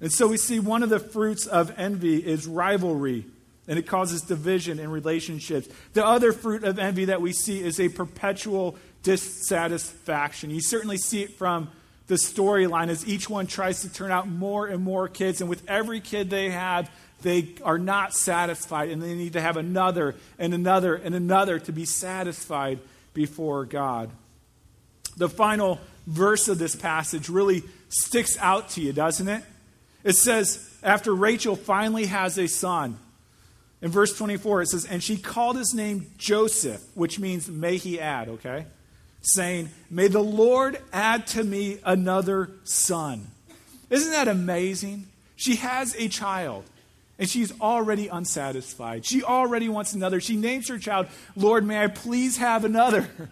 And 0.00 0.12
so 0.12 0.26
we 0.26 0.36
see 0.36 0.60
one 0.60 0.82
of 0.82 0.90
the 0.90 0.98
fruits 0.98 1.46
of 1.46 1.72
envy 1.78 2.16
is 2.16 2.46
rivalry, 2.46 3.26
and 3.66 3.78
it 3.78 3.86
causes 3.86 4.22
division 4.22 4.78
in 4.78 4.90
relationships. 4.90 5.68
The 5.92 6.04
other 6.04 6.32
fruit 6.32 6.64
of 6.64 6.78
envy 6.78 7.06
that 7.06 7.20
we 7.20 7.32
see 7.32 7.62
is 7.62 7.80
a 7.80 7.88
perpetual 7.88 8.76
dissatisfaction. 9.02 10.50
You 10.50 10.60
certainly 10.60 10.98
see 10.98 11.22
it 11.22 11.38
from 11.38 11.70
the 12.06 12.16
storyline 12.16 12.88
as 12.88 13.06
each 13.06 13.30
one 13.30 13.46
tries 13.46 13.80
to 13.80 13.92
turn 13.92 14.10
out 14.10 14.28
more 14.28 14.66
and 14.66 14.82
more 14.82 15.08
kids, 15.08 15.40
and 15.40 15.48
with 15.48 15.62
every 15.68 16.00
kid 16.00 16.28
they 16.28 16.50
have, 16.50 16.90
they 17.22 17.54
are 17.62 17.78
not 17.78 18.14
satisfied, 18.14 18.90
and 18.90 19.00
they 19.00 19.14
need 19.14 19.32
to 19.34 19.40
have 19.40 19.56
another 19.56 20.14
and 20.38 20.52
another 20.52 20.94
and 20.94 21.14
another 21.14 21.58
to 21.60 21.72
be 21.72 21.86
satisfied 21.86 22.78
before 23.14 23.64
God. 23.64 24.10
The 25.16 25.28
final 25.28 25.80
verse 26.06 26.48
of 26.48 26.58
this 26.58 26.76
passage 26.76 27.28
really 27.28 27.62
sticks 27.88 28.36
out 28.38 28.70
to 28.70 28.80
you, 28.80 28.92
doesn't 28.92 29.28
it? 29.28 29.42
It 30.02 30.16
says, 30.16 30.68
after 30.82 31.14
Rachel 31.14 31.56
finally 31.56 32.06
has 32.06 32.38
a 32.38 32.46
son, 32.46 32.98
in 33.80 33.90
verse 33.90 34.16
24, 34.16 34.62
it 34.62 34.68
says, 34.68 34.84
And 34.86 35.02
she 35.02 35.16
called 35.16 35.56
his 35.56 35.74
name 35.74 36.10
Joseph, 36.16 36.82
which 36.94 37.18
means 37.18 37.48
may 37.48 37.76
he 37.76 38.00
add, 38.00 38.28
okay? 38.28 38.66
Saying, 39.20 39.68
May 39.90 40.08
the 40.08 40.22
Lord 40.22 40.80
add 40.92 41.26
to 41.28 41.44
me 41.44 41.80
another 41.84 42.50
son. 42.64 43.26
Isn't 43.90 44.12
that 44.12 44.28
amazing? 44.28 45.06
She 45.36 45.56
has 45.56 45.94
a 45.96 46.08
child. 46.08 46.64
And 47.18 47.28
she's 47.28 47.52
already 47.60 48.08
unsatisfied. 48.08 49.06
She 49.06 49.22
already 49.22 49.68
wants 49.68 49.92
another. 49.92 50.20
She 50.20 50.36
names 50.36 50.68
her 50.68 50.78
child, 50.78 51.06
Lord, 51.36 51.64
may 51.64 51.84
I 51.84 51.88
please 51.88 52.38
have 52.38 52.64
another? 52.64 53.08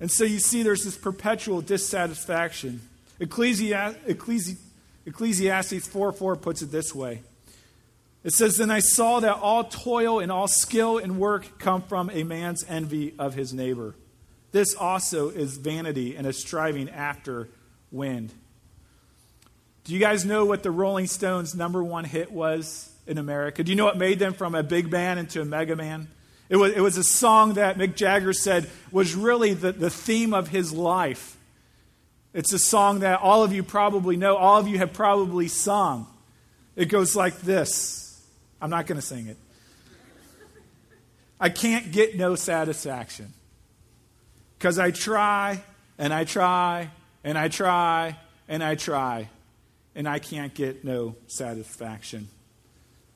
And 0.00 0.10
so 0.10 0.24
you 0.24 0.38
see 0.38 0.62
there's 0.62 0.84
this 0.84 0.96
perpetual 0.96 1.60
dissatisfaction. 1.60 2.80
Ecclesiastes, 3.20 4.56
Ecclesiastes 5.06 5.86
4 5.86 6.12
4 6.12 6.36
puts 6.36 6.62
it 6.62 6.72
this 6.72 6.94
way 6.94 7.22
It 8.24 8.32
says, 8.32 8.56
Then 8.56 8.70
I 8.70 8.80
saw 8.80 9.20
that 9.20 9.36
all 9.36 9.64
toil 9.64 10.20
and 10.20 10.32
all 10.32 10.48
skill 10.48 10.98
and 10.98 11.18
work 11.18 11.58
come 11.58 11.82
from 11.82 12.10
a 12.10 12.24
man's 12.24 12.64
envy 12.68 13.14
of 13.18 13.34
his 13.34 13.52
neighbor. 13.52 13.94
This 14.52 14.74
also 14.74 15.30
is 15.30 15.56
vanity 15.56 16.16
and 16.16 16.26
a 16.26 16.32
striving 16.32 16.88
after 16.88 17.48
wind. 17.90 18.32
Do 19.84 19.92
you 19.92 19.98
guys 19.98 20.24
know 20.24 20.44
what 20.44 20.62
the 20.62 20.70
Rolling 20.70 21.06
Stones' 21.06 21.54
number 21.54 21.82
one 21.82 22.04
hit 22.04 22.32
was 22.32 22.90
in 23.06 23.18
America? 23.18 23.62
Do 23.62 23.70
you 23.70 23.76
know 23.76 23.84
what 23.84 23.98
made 23.98 24.18
them 24.18 24.32
from 24.32 24.54
a 24.54 24.62
big 24.62 24.90
band 24.90 25.20
into 25.20 25.42
a 25.42 25.44
mega 25.44 25.76
band? 25.76 26.06
It 26.48 26.56
was, 26.56 26.72
it 26.72 26.80
was 26.80 26.96
a 26.98 27.04
song 27.04 27.54
that 27.54 27.78
Mick 27.78 27.94
Jagger 27.94 28.32
said 28.32 28.68
was 28.92 29.14
really 29.14 29.54
the, 29.54 29.72
the 29.72 29.90
theme 29.90 30.34
of 30.34 30.48
his 30.48 30.72
life. 30.72 31.36
It's 32.34 32.52
a 32.52 32.58
song 32.58 33.00
that 33.00 33.20
all 33.20 33.44
of 33.44 33.52
you 33.52 33.62
probably 33.62 34.16
know, 34.16 34.36
all 34.36 34.58
of 34.60 34.68
you 34.68 34.78
have 34.78 34.92
probably 34.92 35.48
sung. 35.48 36.06
It 36.76 36.86
goes 36.86 37.14
like 37.14 37.40
this 37.40 38.22
I'm 38.60 38.70
not 38.70 38.86
going 38.86 39.00
to 39.00 39.06
sing 39.06 39.26
it. 39.28 39.36
I 41.40 41.48
can't 41.48 41.92
get 41.92 42.16
no 42.16 42.34
satisfaction 42.36 43.32
because 44.58 44.78
I 44.78 44.90
try 44.90 45.62
and 45.98 46.12
I 46.12 46.24
try 46.24 46.90
and 47.22 47.36
I 47.36 47.48
try 47.48 48.16
and 48.48 48.62
I 48.62 48.74
try 48.74 49.28
and 49.94 50.08
I 50.08 50.18
can't 50.18 50.54
get 50.54 50.84
no 50.84 51.16
satisfaction. 51.26 52.28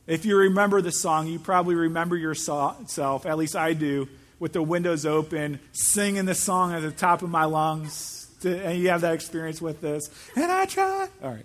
If 0.09 0.25
you 0.25 0.37
remember 0.39 0.81
the 0.81 0.91
song, 0.91 1.29
you 1.29 1.39
probably 1.39 1.75
remember 1.75 2.17
yourself, 2.17 3.27
at 3.27 3.37
least 3.37 3.55
I 3.55 3.75
do, 3.75 4.09
with 4.39 4.55
the 4.55 4.63
windows 4.63 5.05
open, 5.05 5.61
singing 5.73 6.25
the 6.25 6.35
song 6.35 6.73
at 6.73 6.81
the 6.81 6.91
top 6.91 7.23
of 7.23 7.29
my 7.29 7.45
lungs. 7.45 8.27
And 8.43 8.79
you 8.79 8.89
have 8.89 9.03
that 9.03 9.13
experience 9.13 9.61
with 9.61 9.83
this. 9.83 10.11
And 10.35 10.51
I 10.51 10.65
try. 10.65 11.09
All 11.23 11.31
right. 11.31 11.45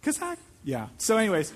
Because 0.00 0.20
I, 0.20 0.36
yeah. 0.64 0.88
So, 0.98 1.16
anyways. 1.16 1.50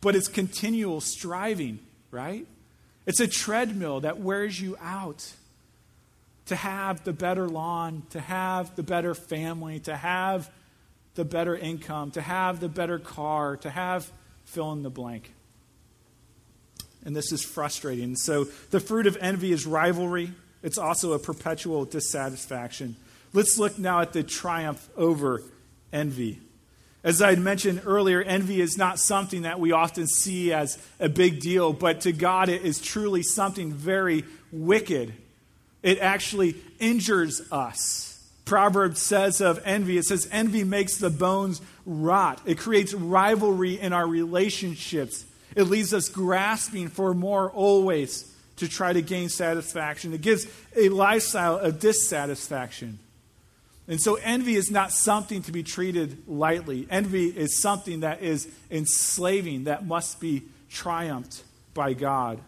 But 0.00 0.14
it's 0.14 0.28
continual 0.28 1.00
striving, 1.00 1.80
right? 2.12 2.46
It's 3.06 3.18
a 3.18 3.26
treadmill 3.26 4.00
that 4.00 4.20
wears 4.20 4.60
you 4.60 4.76
out 4.80 5.32
to 6.46 6.54
have 6.54 7.02
the 7.02 7.12
better 7.12 7.48
lawn, 7.48 8.04
to 8.10 8.20
have 8.20 8.76
the 8.76 8.84
better 8.84 9.16
family, 9.16 9.80
to 9.80 9.96
have 9.96 10.48
the 11.18 11.24
better 11.24 11.56
income, 11.56 12.12
to 12.12 12.22
have 12.22 12.60
the 12.60 12.68
better 12.68 12.98
car, 12.98 13.56
to 13.56 13.68
have 13.68 14.08
fill 14.44 14.70
in 14.70 14.84
the 14.84 14.90
blank. 14.90 15.34
And 17.04 17.14
this 17.14 17.32
is 17.32 17.44
frustrating. 17.44 18.14
So 18.14 18.44
the 18.70 18.78
fruit 18.78 19.08
of 19.08 19.18
envy 19.20 19.50
is 19.50 19.66
rivalry, 19.66 20.32
it's 20.62 20.78
also 20.78 21.14
a 21.14 21.18
perpetual 21.18 21.84
dissatisfaction. 21.84 22.94
Let's 23.32 23.58
look 23.58 23.78
now 23.78 24.00
at 24.00 24.12
the 24.12 24.22
triumph 24.22 24.88
over 24.96 25.42
envy. 25.92 26.40
As 27.02 27.20
I 27.20 27.30
had 27.30 27.40
mentioned 27.40 27.82
earlier, 27.84 28.22
envy 28.22 28.60
is 28.60 28.78
not 28.78 29.00
something 29.00 29.42
that 29.42 29.58
we 29.58 29.72
often 29.72 30.06
see 30.06 30.52
as 30.52 30.78
a 31.00 31.08
big 31.08 31.40
deal, 31.40 31.72
but 31.72 32.02
to 32.02 32.12
God 32.12 32.48
it 32.48 32.62
is 32.62 32.80
truly 32.80 33.24
something 33.24 33.72
very 33.72 34.24
wicked 34.52 35.14
it 35.82 35.98
actually 36.00 36.56
injures 36.78 37.40
us. 37.52 38.07
Proverbs 38.48 39.02
says 39.02 39.42
of 39.42 39.60
envy, 39.66 39.98
it 39.98 40.06
says, 40.06 40.26
envy 40.32 40.64
makes 40.64 40.96
the 40.96 41.10
bones 41.10 41.60
rot. 41.84 42.40
It 42.46 42.56
creates 42.56 42.94
rivalry 42.94 43.78
in 43.78 43.92
our 43.92 44.06
relationships. 44.06 45.26
It 45.54 45.64
leaves 45.64 45.92
us 45.92 46.08
grasping 46.08 46.88
for 46.88 47.12
more 47.12 47.50
always 47.50 48.34
to 48.56 48.66
try 48.66 48.94
to 48.94 49.02
gain 49.02 49.28
satisfaction. 49.28 50.14
It 50.14 50.22
gives 50.22 50.46
a 50.74 50.88
lifestyle 50.88 51.58
of 51.58 51.78
dissatisfaction. 51.78 52.98
And 53.86 54.00
so, 54.00 54.14
envy 54.16 54.54
is 54.56 54.70
not 54.70 54.92
something 54.92 55.42
to 55.42 55.52
be 55.52 55.62
treated 55.62 56.26
lightly. 56.26 56.86
Envy 56.90 57.26
is 57.26 57.60
something 57.60 58.00
that 58.00 58.22
is 58.22 58.48
enslaving, 58.70 59.64
that 59.64 59.86
must 59.86 60.20
be 60.20 60.44
triumphed 60.70 61.42
by 61.74 61.92
God. 61.92 62.40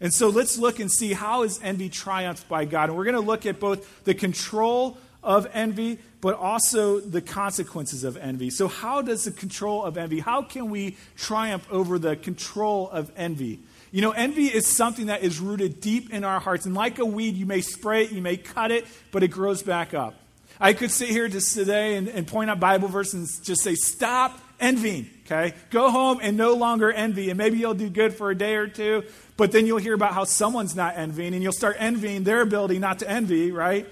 And 0.00 0.12
so 0.12 0.28
let's 0.28 0.58
look 0.58 0.78
and 0.78 0.92
see 0.92 1.14
how 1.14 1.42
is 1.42 1.58
envy 1.62 1.88
triumphed 1.88 2.48
by 2.48 2.66
God. 2.66 2.90
And 2.90 2.98
we're 2.98 3.04
going 3.04 3.14
to 3.14 3.20
look 3.20 3.46
at 3.46 3.58
both 3.58 4.04
the 4.04 4.14
control 4.14 4.98
of 5.26 5.46
envy, 5.52 5.98
but 6.20 6.34
also 6.36 7.00
the 7.00 7.20
consequences 7.20 8.04
of 8.04 8.16
envy. 8.16 8.48
So, 8.48 8.68
how 8.68 9.02
does 9.02 9.24
the 9.24 9.32
control 9.32 9.84
of 9.84 9.98
envy, 9.98 10.20
how 10.20 10.42
can 10.42 10.70
we 10.70 10.96
triumph 11.16 11.66
over 11.70 11.98
the 11.98 12.16
control 12.16 12.88
of 12.88 13.12
envy? 13.16 13.60
You 13.90 14.02
know, 14.02 14.12
envy 14.12 14.46
is 14.46 14.66
something 14.66 15.06
that 15.06 15.22
is 15.22 15.40
rooted 15.40 15.80
deep 15.80 16.12
in 16.12 16.24
our 16.24 16.40
hearts. 16.40 16.66
And 16.66 16.74
like 16.74 16.98
a 16.98 17.04
weed, 17.04 17.36
you 17.36 17.46
may 17.46 17.60
spray 17.60 18.04
it, 18.04 18.12
you 18.12 18.22
may 18.22 18.36
cut 18.36 18.70
it, 18.70 18.86
but 19.12 19.22
it 19.22 19.28
grows 19.28 19.62
back 19.62 19.94
up. 19.94 20.14
I 20.60 20.72
could 20.72 20.90
sit 20.90 21.08
here 21.08 21.28
just 21.28 21.54
today 21.54 21.96
and, 21.96 22.08
and 22.08 22.26
point 22.26 22.50
out 22.50 22.58
Bible 22.58 22.88
verses 22.88 23.14
and 23.14 23.44
just 23.44 23.62
say, 23.62 23.74
stop 23.74 24.38
envying, 24.58 25.08
okay? 25.24 25.54
Go 25.70 25.90
home 25.90 26.18
and 26.22 26.36
no 26.36 26.54
longer 26.54 26.90
envy. 26.90 27.30
And 27.30 27.38
maybe 27.38 27.58
you'll 27.58 27.74
do 27.74 27.90
good 27.90 28.14
for 28.14 28.30
a 28.30 28.34
day 28.34 28.56
or 28.56 28.66
two, 28.66 29.04
but 29.36 29.52
then 29.52 29.66
you'll 29.66 29.78
hear 29.78 29.94
about 29.94 30.14
how 30.14 30.24
someone's 30.24 30.74
not 30.74 30.96
envying, 30.96 31.34
and 31.34 31.42
you'll 31.42 31.52
start 31.52 31.76
envying 31.78 32.24
their 32.24 32.40
ability 32.40 32.78
not 32.78 33.00
to 33.00 33.10
envy, 33.10 33.52
right? 33.52 33.86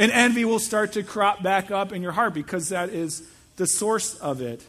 And 0.00 0.10
envy 0.12 0.46
will 0.46 0.58
start 0.58 0.92
to 0.92 1.02
crop 1.02 1.42
back 1.42 1.70
up 1.70 1.92
in 1.92 2.00
your 2.00 2.12
heart 2.12 2.32
because 2.32 2.70
that 2.70 2.88
is 2.88 3.22
the 3.56 3.66
source 3.66 4.14
of 4.14 4.40
it. 4.40 4.64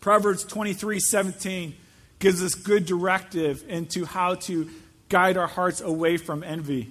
Proverbs 0.00 0.42
23 0.42 0.98
17 0.98 1.74
gives 2.18 2.42
us 2.42 2.54
good 2.54 2.86
directive 2.86 3.62
into 3.68 4.06
how 4.06 4.36
to 4.36 4.70
guide 5.10 5.36
our 5.36 5.46
hearts 5.46 5.82
away 5.82 6.16
from 6.16 6.42
envy. 6.42 6.90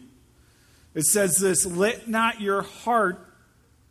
It 0.94 1.06
says 1.06 1.38
this 1.38 1.66
Let 1.66 2.08
not 2.08 2.42
your 2.42 2.62
heart, 2.62 3.18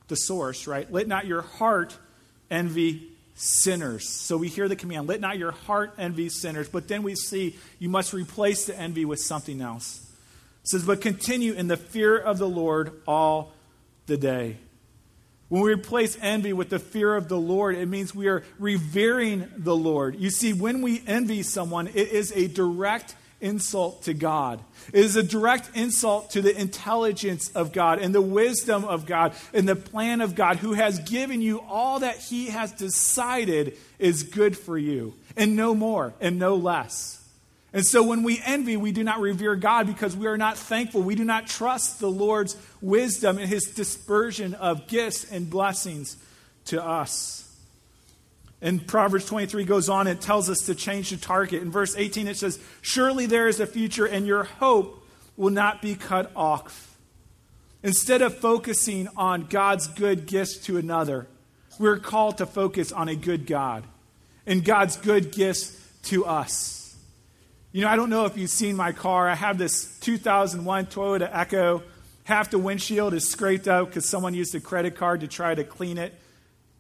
the 0.07 0.17
source, 0.17 0.69
right? 0.69 0.91
Let 0.91 1.09
not 1.09 1.27
your 1.27 1.43
heart 1.43 1.99
envy 2.53 3.09
sinners. 3.35 4.09
So 4.09 4.37
we 4.37 4.47
hear 4.47 4.69
the 4.69 4.77
command, 4.77 5.09
let 5.09 5.21
not 5.21 5.39
your 5.39 5.51
heart 5.51 5.93
envy 5.99 6.29
sinners. 6.29 6.69
But 6.69 6.87
then 6.87 7.03
we 7.03 7.17
see 7.17 7.57
you 7.81 7.89
must 7.89 8.13
replace 8.13 8.67
the 8.67 8.79
envy 8.79 9.05
with 9.05 9.19
something 9.19 9.61
else. 9.61 10.07
It 10.63 10.69
says, 10.69 10.85
but 10.85 11.01
continue 11.01 11.53
in 11.55 11.69
the 11.69 11.77
fear 11.77 12.17
of 12.19 12.39
the 12.39 12.49
Lord 12.49 12.93
all 13.07 13.53
the 14.07 14.17
day. 14.17 14.59
When 15.49 15.63
we 15.63 15.73
replace 15.73 16.17
envy 16.21 16.53
with 16.53 16.71
the 16.71 16.79
fear 16.79 17.17
of 17.17 17.29
the 17.29 17.39
Lord, 17.39 17.75
it 17.75 17.87
means 17.87 18.15
we 18.15 18.29
are 18.29 18.45
revering 18.59 19.49
the 19.57 19.75
Lord. 19.75 20.15
You 20.15 20.31
see, 20.31 20.53
when 20.53 20.81
we 20.81 21.03
envy 21.07 21.43
someone, 21.43 21.89
it 21.89 21.97
is 22.11 22.31
a 22.33 22.47
direct 22.47 23.17
insult 23.41 24.05
to 24.05 24.15
God. 24.15 24.61
It 24.93 25.05
is 25.05 25.17
a 25.17 25.23
direct 25.23 25.71
insult 25.75 26.31
to 26.33 26.43
the 26.43 26.59
intelligence 26.59 27.51
of 27.51 27.73
God 27.73 27.99
and 27.99 28.15
the 28.15 28.21
wisdom 28.21 28.85
of 28.85 29.07
God 29.07 29.35
and 29.53 29.69
the 29.69 29.75
plan 29.75 30.21
of 30.21 30.35
God, 30.35 30.59
who 30.59 30.75
has 30.75 31.01
given 31.01 31.41
you 31.41 31.61
all 31.61 32.01
that 32.01 32.19
He 32.19 32.47
has 32.47 32.71
decided 32.73 33.77
is 33.99 34.23
good 34.23 34.57
for 34.57 34.79
you, 34.79 35.15
and 35.37 35.57
no 35.57 35.75
more 35.75 36.15
and 36.21 36.39
no 36.39 36.55
less. 36.55 37.20
And 37.73 37.87
so 37.87 38.03
when 38.03 38.23
we 38.25 38.41
envy, 38.45 38.77
we 38.77 38.91
do 38.91 39.05
not 39.05 39.21
revere 39.21 39.55
God 39.55 39.87
because 39.87 40.17
we 40.17 40.27
are 40.27 40.37
not 40.37 40.59
thankful. 40.59 41.03
We 41.03 41.15
do 41.15 41.25
not 41.25 41.47
trust 41.47 42.01
the 42.01 42.11
Lord's 42.11 42.57
wisdom 42.81 43.39
and 43.39 43.49
His 43.49 43.65
dispersion 43.65 44.55
of 44.55 44.89
gifts 44.89 45.31
and 45.31 45.49
blessings 45.49 46.17
to 46.67 46.85
us. 46.85 47.47
And 48.61 48.87
Proverbs 48.87 49.25
23 49.27 49.65
goes 49.65 49.89
on 49.89 50.07
and 50.07 50.21
tells 50.21 50.51
us 50.51 50.59
to 50.67 50.75
change 50.75 51.11
the 51.11 51.17
target. 51.17 51.63
In 51.63 51.71
verse 51.71 51.95
18, 51.97 52.29
it 52.29 52.37
says, 52.37 52.59
Surely 52.83 53.27
there 53.27 53.49
is 53.49 53.61
a 53.61 53.67
future, 53.67 54.05
and 54.05 54.27
your 54.27 54.45
hope 54.45 55.07
will 55.37 55.51
not 55.51 55.81
be 55.81 55.95
cut 55.95 56.31
off. 56.37 56.97
Instead 57.83 58.21
of 58.21 58.37
focusing 58.37 59.09
on 59.17 59.45
God's 59.45 59.87
good 59.87 60.27
gifts 60.27 60.59
to 60.67 60.77
another, 60.77 61.27
we're 61.79 61.99
called 61.99 62.39
to 62.39 62.47
focus 62.47 62.93
on 62.93 63.09
a 63.09 63.17
good 63.17 63.47
God 63.47 63.85
and 64.45 64.63
God's 64.63 64.97
good 64.97 65.33
gifts 65.33 65.81
to 66.05 66.27
us. 66.27 66.80
You 67.73 67.83
know, 67.83 67.89
I 67.89 67.95
don't 67.95 68.11
know 68.11 68.25
if 68.25 68.37
you've 68.37 68.51
seen 68.51 68.75
my 68.75 68.91
car. 68.91 69.29
I 69.29 69.37
have 69.37 69.57
this 69.57 69.97
2001 70.01 70.87
Toyota 70.87 71.31
Echo. 71.33 71.85
Half 72.25 72.51
the 72.51 72.59
windshield 72.59 73.15
is 73.15 73.29
scraped 73.29 73.69
out 73.69 73.87
because 73.87 74.09
someone 74.09 74.35
used 74.35 74.57
a 74.57 74.61
credit 74.61 74.97
card 74.97 75.21
to 75.21 75.29
try 75.29 75.55
to 75.55 75.63
clean 75.63 75.97
it 75.97 76.13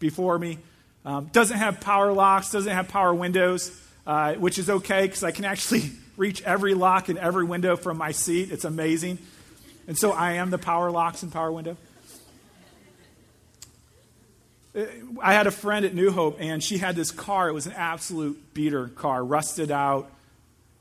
before 0.00 0.36
me. 0.36 0.58
Um, 1.04 1.26
doesn't 1.26 1.56
have 1.56 1.80
power 1.80 2.12
locks, 2.12 2.50
doesn't 2.50 2.72
have 2.72 2.88
power 2.88 3.14
windows, 3.14 3.70
uh, 4.04 4.34
which 4.34 4.58
is 4.58 4.68
okay 4.68 5.02
because 5.02 5.22
I 5.22 5.30
can 5.30 5.44
actually 5.44 5.92
reach 6.16 6.42
every 6.42 6.74
lock 6.74 7.08
and 7.08 7.20
every 7.20 7.44
window 7.44 7.76
from 7.76 7.96
my 7.96 8.10
seat. 8.10 8.50
It's 8.50 8.64
amazing. 8.64 9.18
And 9.86 9.96
so 9.96 10.10
I 10.10 10.32
am 10.32 10.50
the 10.50 10.58
power 10.58 10.90
locks 10.90 11.22
and 11.22 11.32
power 11.32 11.52
window. 11.52 11.76
Uh, 14.74 14.86
I 15.22 15.34
had 15.34 15.46
a 15.46 15.52
friend 15.52 15.86
at 15.86 15.94
New 15.94 16.10
Hope, 16.10 16.38
and 16.40 16.60
she 16.60 16.78
had 16.78 16.96
this 16.96 17.12
car. 17.12 17.48
It 17.48 17.52
was 17.52 17.66
an 17.68 17.74
absolute 17.74 18.54
beater 18.54 18.88
car, 18.88 19.24
rusted 19.24 19.70
out, 19.70 20.10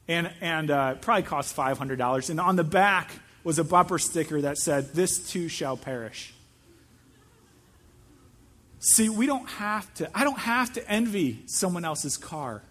and, 0.09 0.31
and 0.41 0.71
uh, 0.71 0.95
probably 0.95 1.23
cost 1.23 1.55
$500. 1.55 2.29
And 2.29 2.39
on 2.41 2.57
the 2.57 2.63
back 2.65 3.11
was 3.43 3.59
a 3.59 3.63
bumper 3.63 3.99
sticker 3.99 4.41
that 4.41 4.57
said, 4.57 4.93
This 4.93 5.19
too 5.29 5.47
shall 5.47 5.77
perish. 5.77 6.33
See, 8.79 9.07
we 9.07 9.27
don't 9.27 9.47
have 9.47 9.93
to, 9.95 10.09
I 10.17 10.23
don't 10.23 10.39
have 10.39 10.73
to 10.73 10.89
envy 10.89 11.43
someone 11.45 11.85
else's 11.85 12.17
car. 12.17 12.63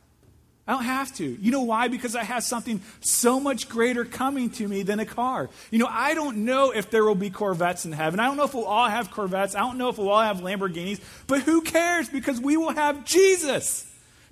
I 0.66 0.72
don't 0.72 0.84
have 0.84 1.14
to. 1.16 1.24
You 1.24 1.50
know 1.50 1.62
why? 1.62 1.88
Because 1.88 2.14
I 2.14 2.24
have 2.24 2.42
something 2.44 2.82
so 3.00 3.40
much 3.40 3.70
greater 3.70 4.04
coming 4.04 4.50
to 4.50 4.68
me 4.68 4.82
than 4.82 5.00
a 5.00 5.06
car. 5.06 5.48
You 5.70 5.78
know, 5.78 5.88
I 5.88 6.12
don't 6.12 6.44
know 6.44 6.72
if 6.72 6.90
there 6.90 7.04
will 7.04 7.14
be 7.14 7.30
Corvettes 7.30 7.86
in 7.86 7.92
heaven. 7.92 8.20
I 8.20 8.26
don't 8.26 8.36
know 8.36 8.44
if 8.44 8.52
we'll 8.52 8.64
all 8.64 8.88
have 8.88 9.10
Corvettes. 9.10 9.54
I 9.54 9.60
don't 9.60 9.78
know 9.78 9.88
if 9.88 9.96
we'll 9.96 10.10
all 10.10 10.22
have 10.22 10.38
Lamborghinis. 10.38 11.00
But 11.26 11.40
who 11.40 11.62
cares? 11.62 12.10
Because 12.10 12.38
we 12.38 12.58
will 12.58 12.72
have 12.72 13.06
Jesus. 13.06 13.87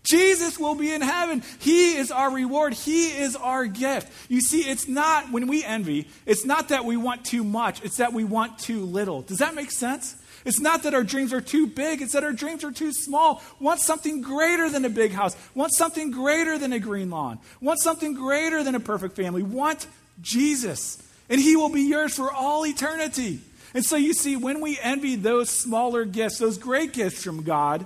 Jesus 0.06 0.58
will 0.58 0.76
be 0.76 0.92
in 0.92 1.02
heaven. 1.02 1.42
He 1.58 1.96
is 1.96 2.12
our 2.12 2.32
reward. 2.32 2.74
He 2.74 3.08
is 3.08 3.34
our 3.34 3.66
gift. 3.66 4.10
You 4.30 4.40
see, 4.40 4.60
it's 4.60 4.86
not, 4.86 5.32
when 5.32 5.48
we 5.48 5.64
envy, 5.64 6.06
it's 6.24 6.44
not 6.44 6.68
that 6.68 6.84
we 6.84 6.96
want 6.96 7.24
too 7.24 7.42
much, 7.42 7.84
it's 7.84 7.96
that 7.96 8.12
we 8.12 8.24
want 8.24 8.58
too 8.58 8.84
little. 8.84 9.22
Does 9.22 9.38
that 9.38 9.54
make 9.54 9.72
sense? 9.72 10.16
It's 10.44 10.60
not 10.60 10.84
that 10.84 10.94
our 10.94 11.02
dreams 11.02 11.32
are 11.32 11.40
too 11.40 11.66
big, 11.66 12.00
it's 12.00 12.12
that 12.12 12.22
our 12.22 12.32
dreams 12.32 12.62
are 12.62 12.70
too 12.70 12.92
small. 12.92 13.42
Want 13.58 13.80
something 13.80 14.22
greater 14.22 14.70
than 14.70 14.84
a 14.84 14.88
big 14.88 15.10
house. 15.10 15.36
Want 15.56 15.74
something 15.74 16.12
greater 16.12 16.56
than 16.56 16.72
a 16.72 16.78
green 16.78 17.10
lawn. 17.10 17.40
Want 17.60 17.80
something 17.80 18.14
greater 18.14 18.62
than 18.62 18.76
a 18.76 18.80
perfect 18.80 19.16
family. 19.16 19.42
Want 19.42 19.88
Jesus. 20.20 21.02
And 21.28 21.40
He 21.40 21.56
will 21.56 21.68
be 21.68 21.82
yours 21.82 22.14
for 22.14 22.32
all 22.32 22.64
eternity. 22.64 23.40
And 23.74 23.84
so 23.84 23.96
you 23.96 24.14
see, 24.14 24.36
when 24.36 24.60
we 24.60 24.78
envy 24.80 25.16
those 25.16 25.50
smaller 25.50 26.04
gifts, 26.04 26.38
those 26.38 26.58
great 26.58 26.92
gifts 26.92 27.24
from 27.24 27.42
God, 27.42 27.84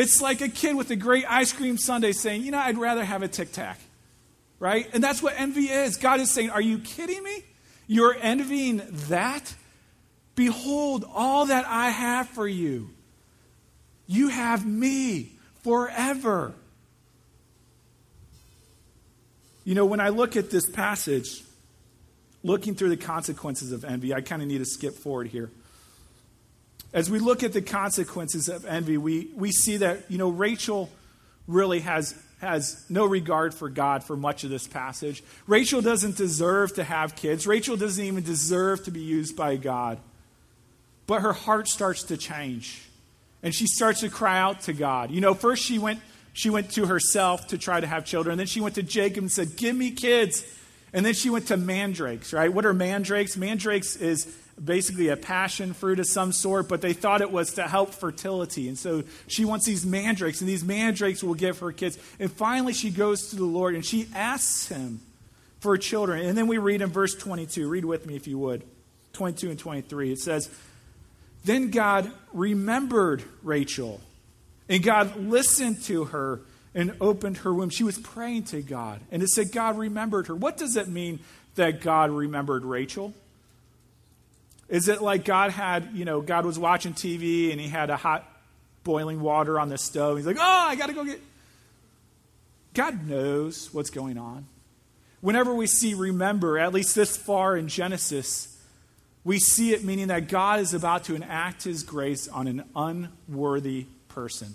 it's 0.00 0.22
like 0.22 0.40
a 0.40 0.48
kid 0.48 0.76
with 0.76 0.90
a 0.90 0.96
great 0.96 1.30
ice 1.30 1.52
cream 1.52 1.76
sundae 1.76 2.12
saying, 2.12 2.42
You 2.42 2.52
know, 2.52 2.58
I'd 2.58 2.78
rather 2.78 3.04
have 3.04 3.22
a 3.22 3.28
tic 3.28 3.52
tac. 3.52 3.78
Right? 4.58 4.88
And 4.92 5.04
that's 5.04 5.22
what 5.22 5.34
envy 5.36 5.66
is. 5.68 5.96
God 5.96 6.20
is 6.20 6.30
saying, 6.30 6.50
Are 6.50 6.60
you 6.60 6.78
kidding 6.78 7.22
me? 7.22 7.44
You're 7.86 8.16
envying 8.18 8.82
that? 9.08 9.54
Behold, 10.34 11.04
all 11.14 11.46
that 11.46 11.66
I 11.66 11.90
have 11.90 12.28
for 12.28 12.48
you. 12.48 12.90
You 14.06 14.28
have 14.28 14.64
me 14.64 15.32
forever. 15.62 16.54
You 19.64 19.74
know, 19.74 19.84
when 19.84 20.00
I 20.00 20.08
look 20.08 20.36
at 20.36 20.50
this 20.50 20.68
passage, 20.68 21.42
looking 22.42 22.74
through 22.74 22.88
the 22.88 22.96
consequences 22.96 23.70
of 23.70 23.84
envy, 23.84 24.14
I 24.14 24.22
kind 24.22 24.40
of 24.40 24.48
need 24.48 24.58
to 24.58 24.64
skip 24.64 24.94
forward 24.94 25.28
here. 25.28 25.50
As 26.92 27.10
we 27.10 27.18
look 27.18 27.42
at 27.42 27.52
the 27.52 27.62
consequences 27.62 28.48
of 28.48 28.64
envy, 28.64 28.96
we, 28.96 29.30
we 29.36 29.52
see 29.52 29.76
that, 29.78 30.10
you 30.10 30.18
know, 30.18 30.28
Rachel 30.28 30.90
really 31.46 31.80
has, 31.80 32.14
has 32.40 32.84
no 32.88 33.06
regard 33.06 33.54
for 33.54 33.68
God 33.68 34.02
for 34.02 34.16
much 34.16 34.42
of 34.42 34.50
this 34.50 34.66
passage. 34.66 35.22
Rachel 35.46 35.82
doesn't 35.82 36.16
deserve 36.16 36.74
to 36.74 36.84
have 36.84 37.14
kids, 37.14 37.46
Rachel 37.46 37.76
doesn't 37.76 38.04
even 38.04 38.24
deserve 38.24 38.84
to 38.84 38.90
be 38.90 39.00
used 39.00 39.36
by 39.36 39.56
God. 39.56 39.98
But 41.06 41.22
her 41.22 41.32
heart 41.32 41.68
starts 41.68 42.04
to 42.04 42.16
change. 42.16 42.86
And 43.42 43.54
she 43.54 43.66
starts 43.66 44.00
to 44.00 44.08
cry 44.08 44.38
out 44.38 44.60
to 44.62 44.72
God. 44.72 45.10
You 45.10 45.20
know, 45.20 45.34
first 45.34 45.64
she 45.64 45.78
went, 45.78 46.00
she 46.32 46.50
went 46.50 46.70
to 46.72 46.86
herself 46.86 47.48
to 47.48 47.58
try 47.58 47.80
to 47.80 47.86
have 47.86 48.04
children. 48.04 48.38
Then 48.38 48.46
she 48.46 48.60
went 48.60 48.74
to 48.76 48.82
Jacob 48.82 49.24
and 49.24 49.32
said, 49.32 49.56
Give 49.56 49.74
me 49.74 49.90
kids. 49.90 50.44
And 50.92 51.06
then 51.06 51.14
she 51.14 51.30
went 51.30 51.46
to 51.48 51.56
mandrakes, 51.56 52.32
right? 52.32 52.52
What 52.52 52.66
are 52.66 52.72
mandrakes? 52.72 53.36
Mandrakes 53.36 53.96
is 53.96 54.26
basically 54.62 55.08
a 55.08 55.16
passion 55.16 55.72
fruit 55.72 56.00
of 56.00 56.06
some 56.06 56.32
sort, 56.32 56.68
but 56.68 56.82
they 56.82 56.92
thought 56.92 57.20
it 57.20 57.30
was 57.30 57.54
to 57.54 57.62
help 57.62 57.94
fertility. 57.94 58.68
And 58.68 58.78
so 58.78 59.04
she 59.26 59.44
wants 59.44 59.66
these 59.66 59.86
mandrakes, 59.86 60.40
and 60.40 60.48
these 60.48 60.64
mandrakes 60.64 61.22
will 61.22 61.34
give 61.34 61.60
her 61.60 61.72
kids. 61.72 61.98
And 62.18 62.30
finally, 62.30 62.72
she 62.72 62.90
goes 62.90 63.30
to 63.30 63.36
the 63.36 63.44
Lord 63.44 63.74
and 63.74 63.84
she 63.84 64.08
asks 64.14 64.68
him 64.68 65.00
for 65.60 65.76
children. 65.78 66.26
And 66.26 66.36
then 66.36 66.46
we 66.46 66.58
read 66.58 66.82
in 66.82 66.90
verse 66.90 67.14
22. 67.14 67.68
Read 67.68 67.84
with 67.84 68.06
me 68.06 68.16
if 68.16 68.26
you 68.26 68.38
would. 68.38 68.64
22 69.12 69.50
and 69.50 69.58
23. 69.58 70.12
It 70.12 70.18
says, 70.18 70.50
then 71.44 71.70
God 71.70 72.10
remembered 72.32 73.22
Rachel, 73.42 74.00
and 74.68 74.82
God 74.82 75.16
listened 75.16 75.82
to 75.84 76.04
her 76.04 76.40
and 76.74 76.94
opened 77.00 77.38
her 77.38 77.52
womb. 77.52 77.70
She 77.70 77.84
was 77.84 77.98
praying 77.98 78.44
to 78.44 78.62
God, 78.62 79.00
and 79.10 79.22
it 79.22 79.28
said 79.28 79.52
God 79.52 79.78
remembered 79.78 80.28
her. 80.28 80.34
What 80.34 80.56
does 80.56 80.76
it 80.76 80.88
mean 80.88 81.20
that 81.56 81.80
God 81.80 82.10
remembered 82.10 82.64
Rachel? 82.64 83.12
Is 84.68 84.88
it 84.88 85.02
like 85.02 85.24
God 85.24 85.50
had, 85.50 85.90
you 85.94 86.04
know, 86.04 86.20
God 86.20 86.46
was 86.46 86.58
watching 86.58 86.94
TV 86.94 87.50
and 87.50 87.60
he 87.60 87.66
had 87.66 87.90
a 87.90 87.96
hot 87.96 88.24
boiling 88.84 89.20
water 89.20 89.58
on 89.58 89.68
the 89.68 89.76
stove? 89.76 90.16
He's 90.16 90.26
like, 90.26 90.38
oh, 90.38 90.66
I 90.68 90.76
got 90.76 90.86
to 90.86 90.92
go 90.92 91.04
get. 91.04 91.20
God 92.72 93.08
knows 93.08 93.74
what's 93.74 93.90
going 93.90 94.16
on. 94.16 94.46
Whenever 95.20 95.52
we 95.52 95.66
see 95.66 95.92
remember, 95.94 96.56
at 96.56 96.72
least 96.72 96.94
this 96.94 97.16
far 97.16 97.56
in 97.56 97.66
Genesis, 97.66 98.56
we 99.24 99.40
see 99.40 99.74
it 99.74 99.84
meaning 99.84 100.06
that 100.06 100.28
God 100.28 100.60
is 100.60 100.72
about 100.72 101.04
to 101.04 101.16
enact 101.16 101.64
his 101.64 101.82
grace 101.82 102.28
on 102.28 102.46
an 102.46 102.62
unworthy 102.76 103.86
person. 104.08 104.54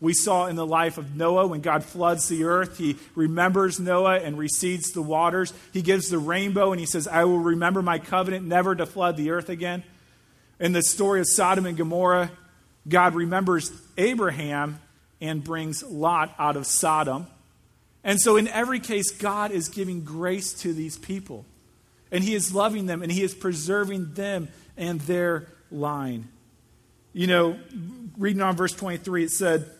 We 0.00 0.14
saw 0.14 0.46
in 0.46 0.56
the 0.56 0.66
life 0.66 0.96
of 0.96 1.14
Noah 1.14 1.46
when 1.46 1.60
God 1.60 1.84
floods 1.84 2.28
the 2.28 2.44
earth, 2.44 2.78
he 2.78 2.96
remembers 3.14 3.78
Noah 3.78 4.18
and 4.18 4.38
recedes 4.38 4.92
the 4.92 5.02
waters. 5.02 5.52
He 5.72 5.82
gives 5.82 6.08
the 6.08 6.18
rainbow 6.18 6.72
and 6.72 6.80
he 6.80 6.86
says, 6.86 7.06
I 7.06 7.24
will 7.24 7.38
remember 7.38 7.82
my 7.82 7.98
covenant 7.98 8.46
never 8.46 8.74
to 8.74 8.86
flood 8.86 9.18
the 9.18 9.30
earth 9.30 9.50
again. 9.50 9.82
In 10.58 10.72
the 10.72 10.82
story 10.82 11.20
of 11.20 11.26
Sodom 11.28 11.66
and 11.66 11.76
Gomorrah, 11.76 12.30
God 12.88 13.14
remembers 13.14 13.70
Abraham 13.98 14.80
and 15.20 15.44
brings 15.44 15.82
Lot 15.82 16.34
out 16.38 16.56
of 16.56 16.66
Sodom. 16.66 17.26
And 18.02 18.18
so, 18.18 18.36
in 18.36 18.48
every 18.48 18.80
case, 18.80 19.10
God 19.10 19.50
is 19.50 19.68
giving 19.68 20.04
grace 20.04 20.54
to 20.62 20.72
these 20.72 20.96
people. 20.96 21.44
And 22.10 22.24
he 22.24 22.34
is 22.34 22.54
loving 22.54 22.86
them 22.86 23.02
and 23.02 23.12
he 23.12 23.22
is 23.22 23.34
preserving 23.34 24.14
them 24.14 24.48
and 24.76 25.00
their 25.02 25.46
line. 25.70 26.28
You 27.12 27.26
know, 27.26 27.58
reading 28.16 28.40
on 28.40 28.56
verse 28.56 28.72
23, 28.72 29.24
it 29.24 29.30
said, 29.30 29.70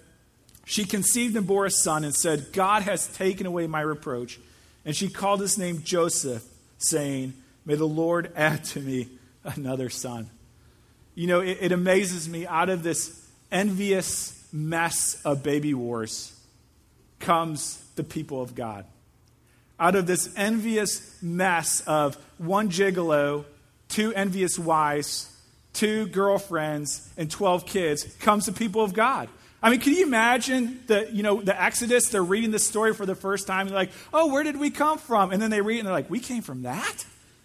She 0.70 0.84
conceived 0.84 1.36
and 1.36 1.48
bore 1.48 1.66
a 1.66 1.70
son 1.70 2.04
and 2.04 2.14
said, 2.14 2.52
God 2.52 2.84
has 2.84 3.08
taken 3.08 3.44
away 3.44 3.66
my 3.66 3.80
reproach. 3.80 4.38
And 4.84 4.94
she 4.94 5.08
called 5.08 5.40
his 5.40 5.58
name 5.58 5.82
Joseph, 5.82 6.44
saying, 6.78 7.34
May 7.64 7.74
the 7.74 7.88
Lord 7.88 8.30
add 8.36 8.62
to 8.66 8.80
me 8.80 9.08
another 9.42 9.90
son. 9.90 10.30
You 11.16 11.26
know, 11.26 11.40
it, 11.40 11.58
it 11.60 11.72
amazes 11.72 12.28
me 12.28 12.46
out 12.46 12.68
of 12.68 12.84
this 12.84 13.28
envious 13.50 14.48
mess 14.52 15.20
of 15.24 15.42
baby 15.42 15.74
wars 15.74 16.32
comes 17.18 17.84
the 17.96 18.04
people 18.04 18.40
of 18.40 18.54
God 18.54 18.86
out 19.80 19.96
of 19.96 20.06
this 20.06 20.32
envious 20.36 21.20
mess 21.22 21.80
of 21.80 22.16
one 22.36 22.68
gigolo, 22.68 23.46
two 23.88 24.12
envious 24.14 24.58
wives, 24.58 25.34
two 25.72 26.06
girlfriends, 26.06 27.10
and 27.16 27.30
12 27.30 27.64
kids 27.64 28.04
comes 28.20 28.44
the 28.44 28.52
people 28.52 28.82
of 28.82 28.92
God. 28.92 29.28
I 29.62 29.70
mean, 29.70 29.80
can 29.80 29.92
you 29.92 30.06
imagine 30.06 30.80
the, 30.86 31.08
you 31.12 31.22
know, 31.22 31.42
the 31.42 31.60
Exodus? 31.60 32.08
They're 32.08 32.22
reading 32.22 32.50
this 32.50 32.66
story 32.66 32.94
for 32.94 33.04
the 33.04 33.14
first 33.14 33.46
time. 33.46 33.68
They're 33.68 33.76
like, 33.76 33.92
oh, 34.12 34.32
where 34.32 34.42
did 34.42 34.58
we 34.58 34.70
come 34.70 34.98
from? 34.98 35.32
And 35.32 35.40
then 35.40 35.50
they 35.50 35.60
read 35.60 35.78
and 35.78 35.86
they're 35.86 35.94
like, 35.94 36.08
we 36.08 36.20
came 36.20 36.42
from 36.42 36.62
that? 36.62 37.04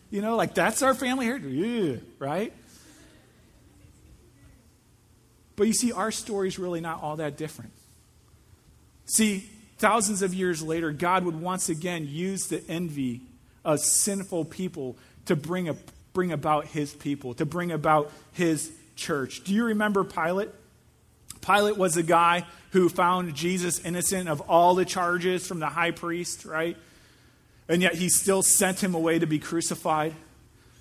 You 0.10 0.21
know, 0.21 0.36
like 0.36 0.54
that's 0.54 0.82
our 0.82 0.93
family 0.93 1.25
here, 1.25 2.01
right? 2.19 2.54
But 5.56 5.67
you 5.67 5.73
see, 5.73 5.91
our 5.91 6.12
story 6.12 6.47
is 6.47 6.58
really 6.58 6.82
not 6.82 7.01
all 7.01 7.17
that 7.17 7.38
different. 7.38 7.71
See, 9.06 9.49
Thousands 9.78 10.21
of 10.21 10.34
years 10.34 10.62
later, 10.62 10.91
God 10.91 11.25
would 11.25 11.39
once 11.39 11.67
again 11.67 12.08
use 12.10 12.47
the 12.47 12.63
envy 12.69 13.21
of 13.65 13.80
sinful 13.80 14.45
people 14.45 14.97
to 15.25 15.36
bring, 15.36 15.67
a, 15.67 15.75
bring 16.13 16.32
about 16.32 16.67
his 16.67 16.93
people, 16.93 17.34
to 17.36 17.45
bring 17.45 17.71
about 17.71 18.12
his 18.32 18.71
church. 18.95 19.43
Do 19.43 19.54
you 19.54 19.65
remember 19.65 20.04
Pilate? 20.06 20.49
Pilate 21.45 21.77
was 21.77 21.95
the 21.95 22.03
guy 22.03 22.45
who 22.71 22.89
found 22.89 23.36
Jesus 23.36 23.79
innocent 23.86 24.27
of 24.27 24.41
all 24.41 24.75
the 24.75 24.86
charges 24.86 25.47
from 25.47 25.60
the 25.60 25.67
high 25.67 25.91
priest, 25.91 26.45
right? 26.45 26.75
And 27.69 27.81
yet 27.81 27.95
he 27.95 28.10
still 28.10 28.41
sent 28.41 28.84
him 28.84 28.95
away 28.95 29.19
to 29.19 29.27
be 29.27 29.39
crucified. 29.39 30.13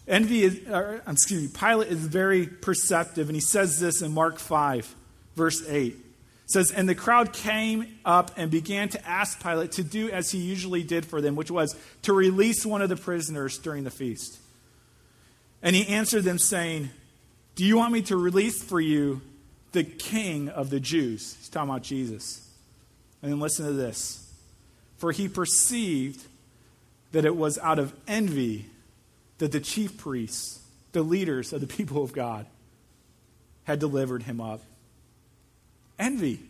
Envy 0.06 0.42
is, 0.42 0.68
or, 0.68 1.02
um, 1.06 1.12
excuse 1.12 1.42
me, 1.42 1.48
Pilate 1.58 1.88
is 1.88 2.00
very 2.00 2.46
perceptive, 2.46 3.28
and 3.28 3.36
he 3.36 3.40
says 3.40 3.78
this 3.78 4.02
in 4.02 4.12
Mark 4.12 4.38
5, 4.38 4.94
verse 5.34 5.66
8. 5.66 5.94
It 5.94 6.00
says, 6.46 6.70
And 6.70 6.88
the 6.88 6.94
crowd 6.94 7.32
came 7.32 7.98
up 8.04 8.32
and 8.36 8.50
began 8.50 8.90
to 8.90 9.08
ask 9.08 9.42
Pilate 9.42 9.72
to 9.72 9.82
do 9.82 10.10
as 10.10 10.30
he 10.30 10.38
usually 10.38 10.82
did 10.82 11.06
for 11.06 11.22
them, 11.22 11.36
which 11.36 11.50
was 11.50 11.74
to 12.02 12.12
release 12.12 12.66
one 12.66 12.82
of 12.82 12.90
the 12.90 12.96
prisoners 12.96 13.56
during 13.56 13.84
the 13.84 13.90
feast. 13.90 14.38
And 15.62 15.74
he 15.74 15.86
answered 15.88 16.24
them, 16.24 16.38
saying, 16.38 16.90
Do 17.54 17.64
you 17.64 17.78
want 17.78 17.92
me 17.92 18.02
to 18.02 18.16
release 18.16 18.62
for 18.62 18.80
you 18.80 19.22
the 19.74 19.84
king 19.84 20.48
of 20.48 20.70
the 20.70 20.80
Jews? 20.80 21.36
He's 21.38 21.50
talking 21.50 21.68
about 21.68 21.82
Jesus. 21.82 22.48
And 23.20 23.30
then 23.30 23.40
listen 23.40 23.66
to 23.66 23.72
this. 23.72 24.32
For 24.96 25.12
he 25.12 25.28
perceived 25.28 26.24
that 27.12 27.24
it 27.24 27.36
was 27.36 27.58
out 27.58 27.78
of 27.78 27.92
envy 28.08 28.66
that 29.38 29.52
the 29.52 29.60
chief 29.60 29.98
priests, 29.98 30.60
the 30.92 31.02
leaders 31.02 31.52
of 31.52 31.60
the 31.60 31.66
people 31.76 32.02
of 32.02 32.12
God, 32.12 32.46
had 33.64 33.78
delivered 33.78 34.22
him 34.22 34.40
up. 34.40 34.60
Envy. 35.98 36.40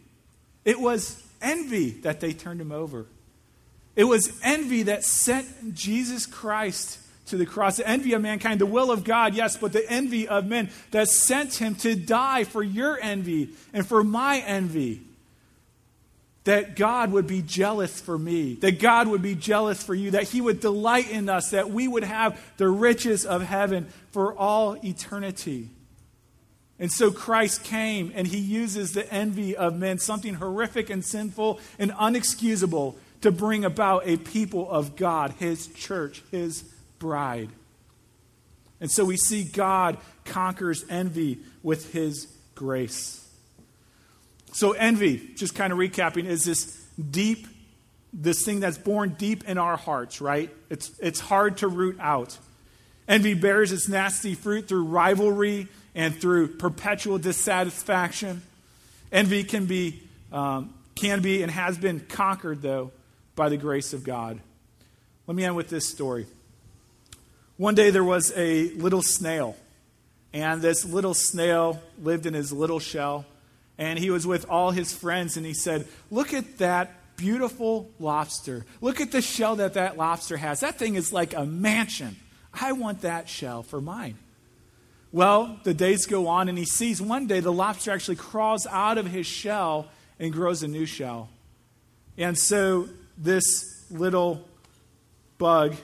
It 0.64 0.80
was 0.80 1.22
envy 1.42 1.90
that 1.90 2.20
they 2.20 2.32
turned 2.32 2.60
him 2.60 2.72
over. 2.72 3.06
It 3.96 4.04
was 4.04 4.38
envy 4.42 4.84
that 4.84 5.04
sent 5.04 5.74
Jesus 5.74 6.26
Christ 6.26 6.98
to 7.26 7.36
the 7.36 7.46
cross. 7.46 7.76
The 7.78 7.88
envy 7.88 8.12
of 8.12 8.22
mankind, 8.22 8.60
the 8.60 8.66
will 8.66 8.90
of 8.90 9.04
God, 9.04 9.34
yes, 9.34 9.56
but 9.56 9.72
the 9.72 9.88
envy 9.90 10.28
of 10.28 10.46
men 10.46 10.70
that 10.90 11.08
sent 11.08 11.54
him 11.54 11.74
to 11.76 11.94
die 11.94 12.44
for 12.44 12.62
your 12.62 12.98
envy 13.00 13.50
and 13.72 13.86
for 13.86 14.04
my 14.04 14.38
envy 14.40 15.02
that 16.44 16.76
God 16.76 17.10
would 17.12 17.26
be 17.26 17.42
jealous 17.42 18.00
for 18.00 18.18
me, 18.18 18.54
that 18.56 18.78
God 18.78 19.08
would 19.08 19.22
be 19.22 19.34
jealous 19.34 19.82
for 19.82 19.94
you, 19.94 20.12
that 20.12 20.24
He 20.24 20.40
would 20.40 20.60
delight 20.60 21.10
in 21.10 21.28
us, 21.28 21.50
that 21.50 21.70
we 21.70 21.88
would 21.88 22.04
have 22.04 22.40
the 22.58 22.68
riches 22.68 23.24
of 23.24 23.42
heaven 23.42 23.86
for 24.12 24.34
all 24.34 24.76
eternity. 24.84 25.70
And 26.78 26.92
so 26.92 27.10
Christ 27.10 27.64
came 27.64 28.12
and 28.14 28.26
He 28.26 28.38
uses 28.38 28.92
the 28.92 29.10
envy 29.12 29.56
of 29.56 29.76
men, 29.76 29.98
something 29.98 30.34
horrific 30.34 30.90
and 30.90 31.04
sinful 31.04 31.60
and 31.78 31.90
unexcusable, 31.92 32.96
to 33.22 33.32
bring 33.32 33.64
about 33.64 34.06
a 34.06 34.18
people 34.18 34.70
of 34.70 34.96
God, 34.96 35.34
His 35.38 35.68
church, 35.68 36.22
His 36.30 36.64
bride. 37.04 37.50
And 38.80 38.90
so 38.90 39.04
we 39.04 39.18
see 39.18 39.44
God 39.44 39.98
conquers 40.24 40.86
envy 40.88 41.38
with 41.62 41.92
His 41.92 42.28
grace. 42.54 43.22
So, 44.54 44.72
envy, 44.72 45.34
just 45.34 45.54
kind 45.54 45.70
of 45.70 45.78
recapping, 45.78 46.24
is 46.24 46.44
this 46.44 46.82
deep, 46.98 47.46
this 48.10 48.42
thing 48.42 48.60
that's 48.60 48.78
born 48.78 49.16
deep 49.18 49.46
in 49.46 49.58
our 49.58 49.76
hearts, 49.76 50.22
right? 50.22 50.48
It's, 50.70 50.98
it's 50.98 51.20
hard 51.20 51.58
to 51.58 51.68
root 51.68 51.98
out. 52.00 52.38
Envy 53.06 53.34
bears 53.34 53.70
its 53.70 53.86
nasty 53.86 54.34
fruit 54.34 54.66
through 54.66 54.84
rivalry 54.84 55.68
and 55.94 56.18
through 56.18 56.56
perpetual 56.56 57.18
dissatisfaction. 57.18 58.40
Envy 59.12 59.44
can 59.44 59.66
be, 59.66 60.02
um, 60.32 60.72
can 60.94 61.20
be 61.20 61.42
and 61.42 61.52
has 61.52 61.76
been 61.76 62.00
conquered, 62.00 62.62
though, 62.62 62.92
by 63.36 63.50
the 63.50 63.58
grace 63.58 63.92
of 63.92 64.04
God. 64.04 64.40
Let 65.26 65.36
me 65.36 65.44
end 65.44 65.54
with 65.54 65.68
this 65.68 65.86
story. 65.86 66.26
One 67.56 67.74
day 67.74 67.90
there 67.90 68.04
was 68.04 68.32
a 68.36 68.70
little 68.70 69.02
snail, 69.02 69.56
and 70.32 70.60
this 70.60 70.84
little 70.84 71.14
snail 71.14 71.80
lived 72.02 72.26
in 72.26 72.34
his 72.34 72.52
little 72.52 72.80
shell 72.80 73.24
and 73.78 73.98
he 73.98 74.10
was 74.10 74.26
with 74.26 74.48
all 74.48 74.70
his 74.70 74.92
friends 74.92 75.36
and 75.36 75.44
he 75.44 75.54
said, 75.54 75.86
Look 76.10 76.32
at 76.32 76.58
that 76.58 77.16
beautiful 77.16 77.90
lobster. 77.98 78.64
Look 78.80 79.00
at 79.00 79.12
the 79.12 79.22
shell 79.22 79.56
that 79.56 79.74
that 79.74 79.96
lobster 79.96 80.36
has. 80.36 80.60
That 80.60 80.78
thing 80.78 80.94
is 80.94 81.12
like 81.12 81.34
a 81.34 81.44
mansion. 81.44 82.16
I 82.52 82.72
want 82.72 83.00
that 83.00 83.28
shell 83.28 83.62
for 83.62 83.80
mine. 83.80 84.16
Well, 85.12 85.58
the 85.62 85.74
days 85.74 86.06
go 86.06 86.26
on 86.26 86.48
and 86.48 86.58
he 86.58 86.64
sees 86.64 87.00
one 87.00 87.26
day 87.26 87.40
the 87.40 87.52
lobster 87.52 87.90
actually 87.92 88.16
crawls 88.16 88.66
out 88.66 88.98
of 88.98 89.06
his 89.06 89.26
shell 89.26 89.86
and 90.18 90.32
grows 90.32 90.62
a 90.62 90.68
new 90.68 90.86
shell. 90.86 91.28
And 92.16 92.38
so 92.38 92.88
this 93.16 93.44
little 93.90 94.44
bug, 95.38 95.74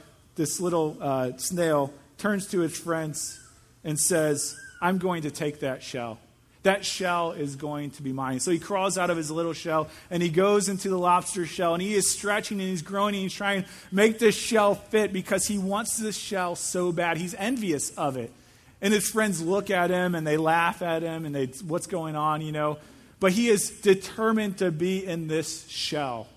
this 0.40 0.58
little 0.58 0.96
uh, 1.02 1.36
snail, 1.36 1.92
turns 2.16 2.46
to 2.46 2.60
his 2.60 2.74
friends 2.76 3.38
and 3.84 4.00
says, 4.00 4.56
I'm 4.80 4.96
going 4.96 5.22
to 5.22 5.30
take 5.30 5.60
that 5.60 5.82
shell. 5.82 6.18
That 6.62 6.82
shell 6.82 7.32
is 7.32 7.56
going 7.56 7.90
to 7.92 8.02
be 8.02 8.14
mine. 8.14 8.40
So 8.40 8.50
he 8.50 8.58
crawls 8.58 8.96
out 8.96 9.10
of 9.10 9.18
his 9.18 9.30
little 9.30 9.52
shell 9.52 9.88
and 10.10 10.22
he 10.22 10.30
goes 10.30 10.70
into 10.70 10.88
the 10.88 10.96
lobster 10.96 11.44
shell 11.44 11.74
and 11.74 11.82
he 11.82 11.92
is 11.92 12.10
stretching 12.10 12.58
and 12.58 12.70
he's 12.70 12.80
growing 12.80 13.14
and 13.14 13.22
he's 13.22 13.34
trying 13.34 13.64
to 13.64 13.68
make 13.92 14.18
this 14.18 14.34
shell 14.34 14.76
fit 14.76 15.12
because 15.12 15.46
he 15.46 15.58
wants 15.58 15.98
this 15.98 16.16
shell 16.16 16.56
so 16.56 16.90
bad. 16.90 17.18
He's 17.18 17.34
envious 17.34 17.90
of 17.90 18.16
it. 18.16 18.32
And 18.80 18.94
his 18.94 19.10
friends 19.10 19.42
look 19.42 19.68
at 19.68 19.90
him 19.90 20.14
and 20.14 20.26
they 20.26 20.38
laugh 20.38 20.80
at 20.80 21.02
him 21.02 21.26
and 21.26 21.34
they, 21.34 21.46
what's 21.66 21.86
going 21.86 22.16
on, 22.16 22.40
you 22.40 22.52
know? 22.52 22.78
But 23.20 23.32
he 23.32 23.48
is 23.48 23.68
determined 23.68 24.56
to 24.58 24.70
be 24.70 25.04
in 25.04 25.28
this 25.28 25.68
shell. 25.68 26.28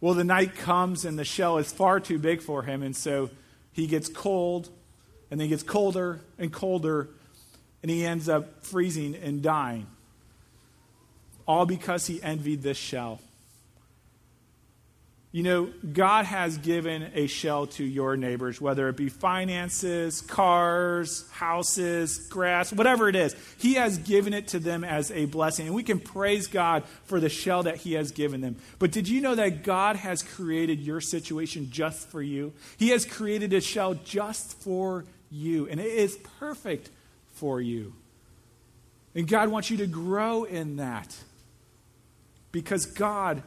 Well, 0.00 0.14
the 0.14 0.24
night 0.24 0.54
comes 0.54 1.04
and 1.04 1.18
the 1.18 1.24
shell 1.24 1.58
is 1.58 1.72
far 1.72 2.00
too 2.00 2.18
big 2.18 2.42
for 2.42 2.62
him, 2.62 2.82
and 2.82 2.94
so 2.94 3.30
he 3.72 3.86
gets 3.86 4.08
cold, 4.08 4.68
and 5.30 5.40
then 5.40 5.46
he 5.46 5.50
gets 5.50 5.62
colder 5.62 6.20
and 6.38 6.52
colder 6.52 7.08
and 7.82 7.90
he 7.92 8.04
ends 8.04 8.28
up 8.28 8.64
freezing 8.64 9.14
and 9.14 9.42
dying. 9.42 9.86
All 11.46 11.66
because 11.66 12.06
he 12.06 12.20
envied 12.20 12.62
this 12.62 12.76
shell. 12.76 13.20
You 15.36 15.42
know, 15.42 15.68
God 15.92 16.24
has 16.24 16.56
given 16.56 17.10
a 17.14 17.26
shell 17.26 17.66
to 17.66 17.84
your 17.84 18.16
neighbors, 18.16 18.58
whether 18.58 18.88
it 18.88 18.96
be 18.96 19.10
finances, 19.10 20.22
cars, 20.22 21.28
houses, 21.30 22.26
grass, 22.30 22.72
whatever 22.72 23.06
it 23.06 23.16
is. 23.16 23.36
He 23.58 23.74
has 23.74 23.98
given 23.98 24.32
it 24.32 24.48
to 24.48 24.58
them 24.58 24.82
as 24.82 25.10
a 25.10 25.26
blessing. 25.26 25.66
And 25.66 25.74
we 25.74 25.82
can 25.82 26.00
praise 26.00 26.46
God 26.46 26.84
for 27.04 27.20
the 27.20 27.28
shell 27.28 27.64
that 27.64 27.76
He 27.76 27.92
has 27.92 28.12
given 28.12 28.40
them. 28.40 28.56
But 28.78 28.92
did 28.92 29.10
you 29.10 29.20
know 29.20 29.34
that 29.34 29.62
God 29.62 29.96
has 29.96 30.22
created 30.22 30.80
your 30.80 31.02
situation 31.02 31.68
just 31.70 32.08
for 32.08 32.22
you? 32.22 32.54
He 32.78 32.88
has 32.88 33.04
created 33.04 33.52
a 33.52 33.60
shell 33.60 33.92
just 33.92 34.58
for 34.62 35.04
you. 35.30 35.68
And 35.68 35.78
it 35.78 35.84
is 35.84 36.16
perfect 36.38 36.88
for 37.34 37.60
you. 37.60 37.92
And 39.14 39.28
God 39.28 39.50
wants 39.50 39.68
you 39.68 39.76
to 39.76 39.86
grow 39.86 40.44
in 40.44 40.76
that. 40.76 41.14
Because 42.52 42.86
God, 42.86 43.42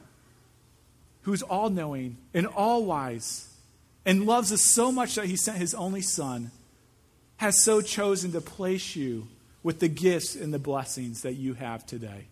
who's 1.29 1.41
all 1.41 1.69
knowing 1.69 2.17
and 2.33 2.45
all 2.47 2.85
wise, 2.85 3.47
and 4.05 4.25
loves 4.25 4.51
us 4.51 4.61
so 4.61 4.91
much 4.91 5.15
that 5.15 5.25
he 5.25 5.35
sent 5.35 5.57
his 5.57 5.73
only 5.73 6.01
Son, 6.01 6.51
has 7.37 7.63
so 7.63 7.81
chosen 7.81 8.31
to 8.31 8.41
place 8.41 8.95
you 8.95 9.27
with 9.63 9.79
the 9.79 9.87
gifts 9.87 10.35
and 10.35 10.53
the 10.53 10.59
blessings 10.59 11.21
that 11.21 11.33
you 11.33 11.53
have 11.53 11.85
today. 11.85 12.25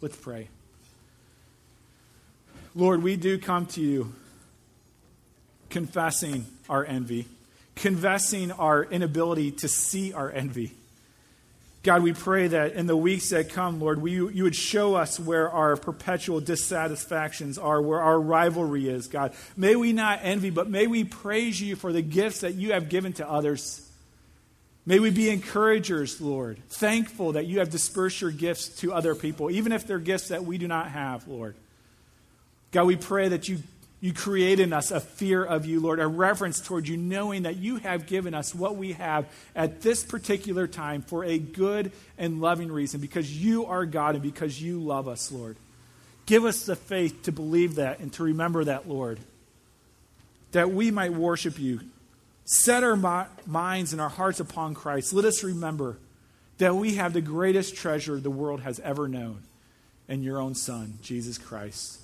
Let's 0.00 0.16
pray. 0.16 0.48
Lord, 2.74 3.02
we 3.02 3.16
do 3.16 3.38
come 3.38 3.66
to 3.66 3.80
you 3.80 4.12
confessing 5.70 6.46
our 6.68 6.84
envy 6.84 7.26
confessing 7.74 8.52
our 8.52 8.84
inability 8.84 9.50
to 9.50 9.68
see 9.68 10.12
our 10.12 10.30
envy. 10.30 10.72
God, 11.84 12.02
we 12.02 12.14
pray 12.14 12.48
that 12.48 12.72
in 12.72 12.86
the 12.86 12.96
weeks 12.96 13.28
that 13.28 13.50
come, 13.50 13.78
Lord, 13.78 14.00
we, 14.00 14.12
you 14.12 14.44
would 14.44 14.56
show 14.56 14.94
us 14.94 15.20
where 15.20 15.50
our 15.50 15.76
perpetual 15.76 16.40
dissatisfactions 16.40 17.58
are, 17.58 17.80
where 17.82 18.00
our 18.00 18.18
rivalry 18.18 18.88
is, 18.88 19.06
God. 19.06 19.34
May 19.54 19.76
we 19.76 19.92
not 19.92 20.20
envy, 20.22 20.48
but 20.48 20.68
may 20.68 20.86
we 20.86 21.04
praise 21.04 21.60
you 21.60 21.76
for 21.76 21.92
the 21.92 22.00
gifts 22.00 22.40
that 22.40 22.54
you 22.54 22.72
have 22.72 22.88
given 22.88 23.12
to 23.14 23.30
others. 23.30 23.86
May 24.86 24.98
we 24.98 25.10
be 25.10 25.28
encouragers, 25.28 26.22
Lord, 26.22 26.58
thankful 26.70 27.32
that 27.32 27.44
you 27.44 27.58
have 27.58 27.68
dispersed 27.68 28.22
your 28.22 28.30
gifts 28.30 28.68
to 28.80 28.94
other 28.94 29.14
people, 29.14 29.50
even 29.50 29.70
if 29.70 29.86
they're 29.86 29.98
gifts 29.98 30.28
that 30.28 30.42
we 30.42 30.56
do 30.56 30.66
not 30.66 30.90
have, 30.90 31.28
Lord. 31.28 31.54
God, 32.72 32.86
we 32.86 32.96
pray 32.96 33.28
that 33.28 33.46
you 33.46 33.58
you 34.04 34.12
create 34.12 34.60
in 34.60 34.74
us 34.74 34.90
a 34.90 35.00
fear 35.00 35.42
of 35.42 35.64
you, 35.64 35.80
Lord, 35.80 35.98
a 35.98 36.06
reverence 36.06 36.60
toward 36.60 36.86
you, 36.86 36.94
knowing 36.94 37.44
that 37.44 37.56
you 37.56 37.76
have 37.76 38.04
given 38.04 38.34
us 38.34 38.54
what 38.54 38.76
we 38.76 38.92
have 38.92 39.24
at 39.56 39.80
this 39.80 40.04
particular 40.04 40.66
time 40.66 41.00
for 41.00 41.24
a 41.24 41.38
good 41.38 41.90
and 42.18 42.38
loving 42.38 42.70
reason, 42.70 43.00
because 43.00 43.34
you 43.34 43.64
are 43.64 43.86
God 43.86 44.14
and 44.14 44.22
because 44.22 44.60
you 44.60 44.78
love 44.78 45.08
us, 45.08 45.32
Lord. 45.32 45.56
Give 46.26 46.44
us 46.44 46.66
the 46.66 46.76
faith 46.76 47.22
to 47.22 47.32
believe 47.32 47.76
that 47.76 48.00
and 48.00 48.12
to 48.12 48.24
remember 48.24 48.64
that, 48.64 48.86
Lord, 48.86 49.20
that 50.52 50.70
we 50.70 50.90
might 50.90 51.14
worship 51.14 51.58
you. 51.58 51.80
Set 52.44 52.84
our 52.84 52.96
mi- 52.96 53.30
minds 53.46 53.92
and 53.92 54.02
our 54.02 54.10
hearts 54.10 54.38
upon 54.38 54.74
Christ. 54.74 55.14
Let 55.14 55.24
us 55.24 55.42
remember 55.42 55.96
that 56.58 56.76
we 56.76 56.96
have 56.96 57.14
the 57.14 57.22
greatest 57.22 57.74
treasure 57.74 58.20
the 58.20 58.30
world 58.30 58.60
has 58.60 58.80
ever 58.80 59.08
known 59.08 59.44
in 60.08 60.22
your 60.22 60.38
own 60.42 60.54
Son, 60.54 60.98
Jesus 61.00 61.38
Christ. 61.38 62.03